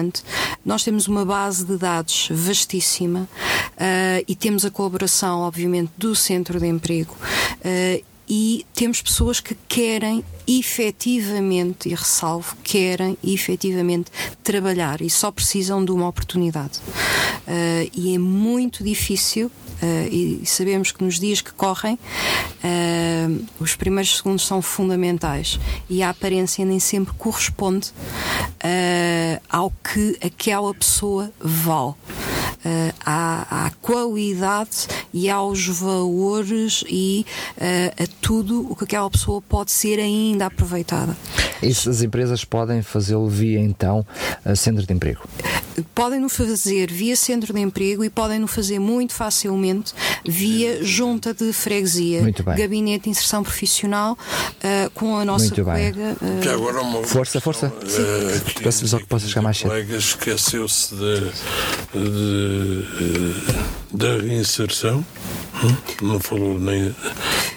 [0.65, 3.27] Nós temos uma base de dados vastíssima
[3.73, 7.15] uh, e temos a colaboração, obviamente, do Centro de Emprego.
[7.59, 15.83] Uh, e temos pessoas que querem efetivamente, e ressalvo, querem efetivamente trabalhar e só precisam
[15.83, 16.79] de uma oportunidade.
[17.47, 19.51] Uh, e é muito difícil
[20.11, 25.59] e sabemos que nos dias que correm uh, os primeiros segundos são fundamentais
[25.89, 31.95] e a aparência nem sempre corresponde uh, ao que aquela pessoa vale.
[32.65, 37.25] Uh, à, à, qualidade e aos valores e
[37.57, 41.17] uh, a tudo o que aquela pessoa pode ser ainda aproveitada.
[41.61, 44.05] Essas empresas podem fazê-lo via então
[44.55, 45.21] centro de emprego?
[45.95, 49.93] Podem no fazer via centro de emprego e podem no fazer muito facilmente
[50.25, 52.21] via junta de freguesia,
[52.55, 56.15] gabinete de inserção profissional uh, com a nossa muito colega.
[56.21, 57.07] Uh...
[57.07, 57.67] Força, força.
[57.67, 59.67] Uh, Peço-vos que possa chegar mais cedo.
[59.67, 61.19] O colega esqueceu-se de,
[61.93, 65.05] de, euh, euh da reinserção.
[65.63, 66.07] Hum?
[66.07, 66.93] Não falou nem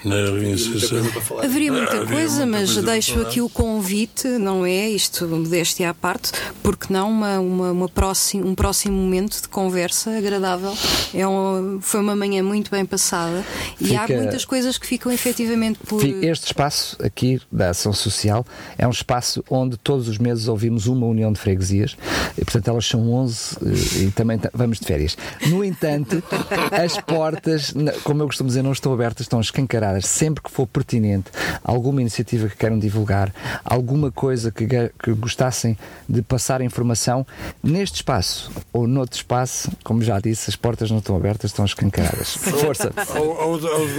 [0.04, 0.98] na reinserção.
[1.42, 4.88] Haveria muita ah, coisa, mas coisa deixo aqui o convite, não é?
[4.88, 6.30] Isto modéstia à parte,
[6.62, 10.76] porque não uma, uma, uma próximo, um próximo momento de conversa agradável.
[11.14, 13.44] É um, foi uma manhã muito bem passada
[13.76, 16.04] Fica, e há muitas coisas que ficam efetivamente por.
[16.04, 18.44] Este espaço aqui da Ação Social
[18.76, 21.96] é um espaço onde todos os meses ouvimos uma união de freguesias
[22.36, 25.16] e, portanto, elas são 11 eh, e também vamos de férias.
[25.48, 26.22] No entanto,
[26.72, 27.74] as portas,
[28.04, 30.06] como eu costumo dizer, não estão abertas, estão escancaradas.
[30.06, 31.30] Sempre que for pertinente,
[31.62, 33.32] alguma iniciativa que queiram divulgar,
[33.64, 35.76] alguma coisa que, que gostassem
[36.08, 37.26] de passar informação,
[37.62, 42.36] neste espaço ou noutro espaço, como já disse, as portas não estão abertas, estão escancaradas.
[42.36, 42.92] Força!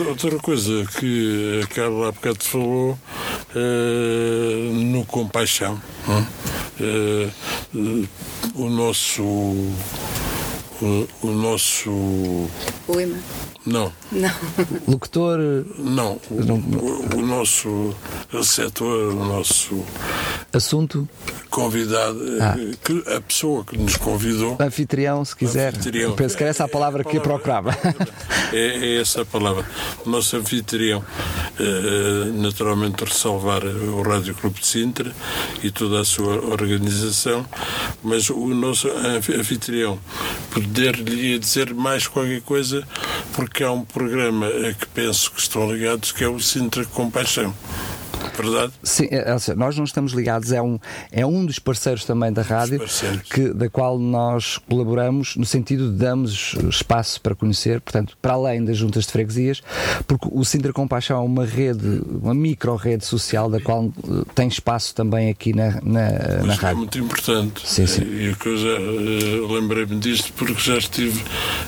[0.07, 2.97] Outra coisa que a Carla há bocado falou
[3.55, 5.82] uh, no Compaixão.
[6.80, 7.32] Uh,
[7.73, 8.07] uh,
[8.55, 9.23] o nosso
[10.82, 11.91] o, o nosso.
[12.86, 13.17] Poema?
[13.68, 13.91] Não.
[14.13, 14.32] Não.
[14.88, 15.39] Locutor?
[15.78, 16.22] Não.
[16.32, 17.93] O, o, o nosso
[18.32, 19.84] receptor, o nosso.
[20.53, 21.07] Assunto?
[21.49, 22.18] Convidado.
[22.39, 22.55] Ah.
[22.82, 24.55] Que, a pessoa que nos convidou.
[24.57, 25.74] Anfitrião, se quiser.
[25.76, 26.11] Anfitrião.
[26.11, 27.78] Eu penso que era essa a palavra, é, que eu procurava.
[28.53, 29.65] É, é, essa a palavra.
[30.05, 31.03] O nosso anfitrião,
[31.59, 35.11] eh, naturalmente, ressalvar o Rádio Clube de Sintra
[35.61, 37.45] e toda a sua organização,
[38.01, 39.99] mas o nosso anfitrião
[40.51, 42.88] poder-lhe dizer mais qualquer coisa,
[43.34, 47.53] porque há um programa a que penso que estão ligados, que é o Sintra Compaixão
[48.41, 48.74] verdade?
[48.84, 50.80] Sim, é, é, nós não estamos ligados, é um,
[51.11, 52.82] é um dos parceiros também da rádio,
[53.30, 58.63] que, da qual nós colaboramos no sentido de damos espaço para conhecer, portanto, para além
[58.63, 59.61] das juntas de freguesias,
[60.05, 64.93] porque o Sintra Compaixão é uma rede, uma micro-rede social da qual eh, tem espaço
[64.93, 66.09] também aqui na, na,
[66.43, 66.68] na é rádio.
[66.68, 67.68] É muito importante.
[67.68, 68.01] Sim, sim.
[68.01, 71.22] E que eu já uh, lembrei-me disto porque já estive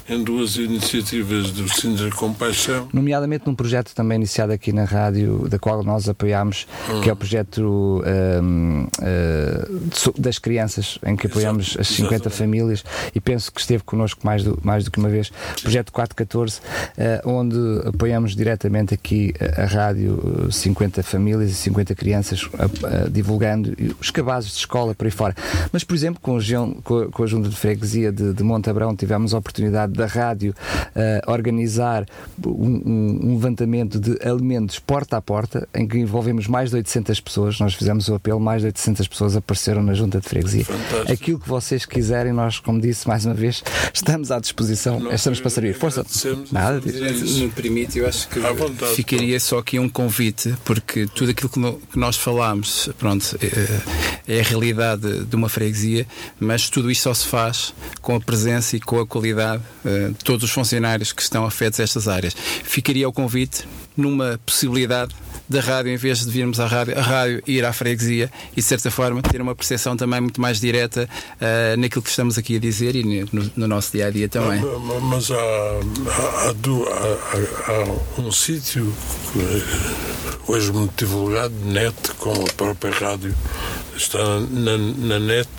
[0.07, 2.87] em duas iniciativas do Sintra Compaixão.
[2.93, 6.48] Nomeadamente num projeto também iniciado aqui na rádio, da qual nós apoiámos
[6.89, 7.01] hum.
[7.01, 8.03] que é o projeto
[8.41, 11.81] um, uh, hum, das crianças, em que apoiamos Exato.
[11.81, 12.37] as 50 Exatamente.
[12.37, 12.83] famílias
[13.13, 15.31] e penso que esteve connosco mais do, mais do que uma vez.
[15.59, 21.95] O projeto 414, uh, onde apoiamos diretamente aqui a, a rádio 50 famílias e 50
[21.95, 25.35] crianças, uh, divulgando os cabazes de escola por aí fora.
[25.71, 29.33] Mas, por exemplo, com, o, com, com a Junta de Freguesia de, de Montabrão, tivemos
[29.33, 30.53] a oportunidade da rádio
[31.27, 32.05] organizar
[32.45, 37.19] um, um, um levantamento de alimentos porta a porta, em que envolvemos mais de 800
[37.19, 40.65] pessoas, nós fizemos o apelo, mais de 800 pessoas apareceram na junta de freguesia.
[40.65, 41.11] Fantástico.
[41.11, 43.63] Aquilo que vocês quiserem, nós, como disse mais uma vez,
[43.93, 45.73] estamos à disposição, nós estamos para servir.
[45.73, 46.05] Força!
[46.51, 47.39] Nada disso.
[47.39, 51.97] Me permite, eu acho que vontade, ficaria só aqui um convite, porque tudo aquilo que
[51.97, 53.37] nós falámos, pronto,
[54.27, 56.05] é, é a realidade de uma freguesia,
[56.39, 60.23] mas tudo isto só se faz com a presença e com a qualidade eh, de
[60.23, 62.35] todos os funcionários que estão afetos a estas áreas.
[62.63, 65.15] Ficaria o convite numa possibilidade
[65.49, 68.61] da rádio, em vez de virmos à rádio, a rádio ir à freguesia e, de
[68.61, 72.59] certa forma, ter uma percepção também muito mais direta uh, naquilo que estamos aqui a
[72.59, 74.61] dizer e no, no nosso dia a dia também.
[75.09, 78.93] Mas há, há, há, há um sítio
[80.47, 83.35] hoje muito divulgado, net, com a própria rádio
[83.99, 85.49] está na, na net.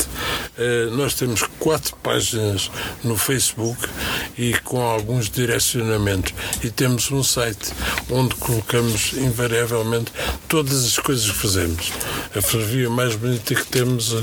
[0.59, 2.70] Uh, nós temos quatro páginas
[3.05, 3.88] no Facebook
[4.36, 6.34] e com alguns direcionamentos.
[6.62, 7.72] E temos um site
[8.11, 10.12] onde colocamos invariavelmente
[10.49, 11.93] todas as coisas que fazemos.
[12.34, 14.22] A ferrovia mais bonita que temos uh,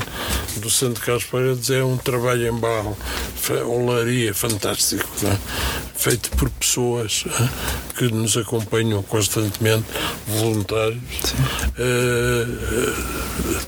[0.56, 2.96] do Santo Carlos Paredes é um trabalho em barro,
[3.66, 5.38] olaria fantástico, é?
[5.94, 9.86] feito por pessoas uh, que nos acompanham constantemente,
[10.26, 11.02] voluntários.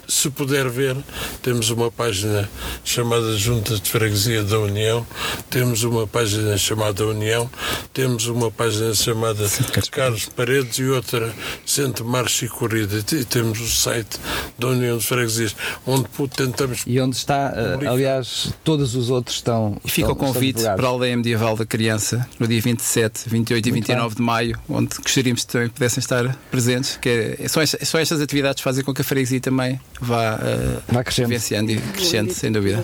[0.07, 0.97] se puder ver,
[1.43, 2.49] temos uma página
[2.82, 5.07] chamada Junta de Freguesia da União,
[5.51, 7.51] temos uma página chamada União,
[7.93, 9.45] temos uma página chamada
[9.91, 11.30] Carlos Paredes e outra
[11.66, 13.05] Centro Marcha e Corrida.
[13.12, 14.18] E temos o site
[14.59, 15.55] da União de Freguesias,
[15.86, 16.84] onde tentamos.
[16.86, 19.76] E onde está, uh, aliás, todos os outros estão.
[19.84, 23.68] E fica estão, o convite para a aldeia medieval da criança, no dia 27, 28
[23.68, 24.16] e 29 bem.
[24.16, 26.97] de maio, onde gostaríamos que também pudessem estar presentes.
[26.97, 30.82] Que é, só, estas, só estas atividades fazem com que a freguesia também vá uh,
[30.88, 31.28] Vai crescendo.
[31.28, 32.82] vivenciando e crescendo, sem dúvida.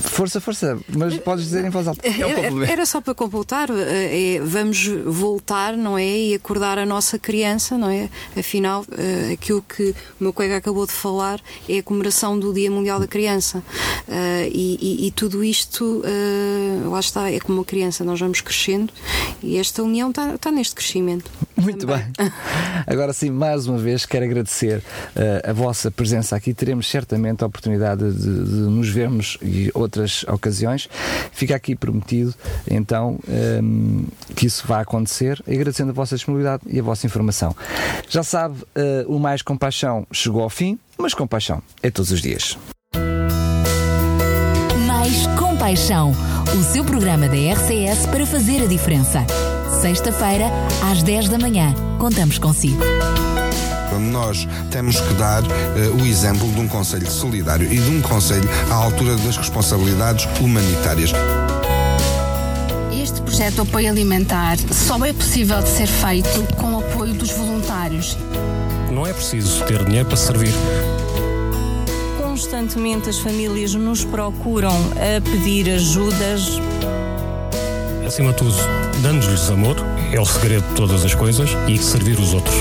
[0.00, 2.06] Força, força, mas podes dizer em voz alta.
[2.06, 6.06] É um Era só para completar, é, vamos voltar, não é?
[6.06, 8.08] E acordar a nossa criança, não é?
[8.36, 12.70] Afinal, uh, aquilo que o meu colega acabou de falar é a comemoração do Dia
[12.70, 13.58] Mundial da Criança.
[13.58, 18.40] Uh, e, e, e, tudo isto, uh, lá está, é como uma criança, nós vamos
[18.40, 18.92] crescendo
[19.42, 21.30] e esta união está, está neste crescimento.
[21.56, 22.04] Muito Também.
[22.18, 22.32] bem.
[22.86, 26.53] Agora sim, mais uma vez quero agradecer uh, a vossa presença aqui.
[26.54, 30.88] Teremos certamente a oportunidade de, de, nos vermos e outras ocasiões.
[31.32, 32.34] Fica aqui prometido,
[32.70, 33.18] então,
[33.62, 37.54] um, que isso vai acontecer, agradecendo a vossa disponibilidade e a vossa informação.
[38.08, 42.56] Já sabe, uh, o Mais Compaixão chegou ao fim, mas compaixão é todos os dias.
[44.86, 46.12] Mais Compaixão,
[46.56, 49.26] o seu programa da RCS para fazer a diferença
[49.84, 50.46] sexta-feira,
[50.90, 51.74] às 10 da manhã.
[51.98, 52.82] Contamos consigo.
[53.98, 58.48] Nós temos que dar uh, o exemplo de um Conselho solidário e de um Conselho
[58.70, 61.12] à altura das responsabilidades humanitárias.
[62.92, 67.30] Este projeto de apoio alimentar só é possível de ser feito com o apoio dos
[67.30, 68.16] voluntários.
[68.90, 70.52] Não é preciso ter dinheiro para servir.
[72.18, 76.60] Constantemente as famílias nos procuram a pedir ajudas.
[78.06, 78.54] Acima de tudo,
[79.02, 79.76] dando-lhes amor
[80.12, 82.56] é o segredo de todas as coisas e servir os outros.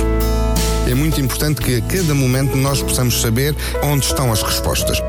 [0.87, 4.99] É muito importante que a cada momento nós possamos saber onde estão as respostas.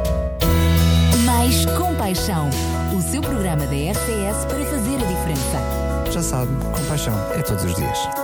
[1.25, 2.49] Mais Compaixão,
[2.97, 6.12] o seu programa da RCS para fazer a diferença.
[6.12, 8.24] Já sabe, compaixão é todos os dias.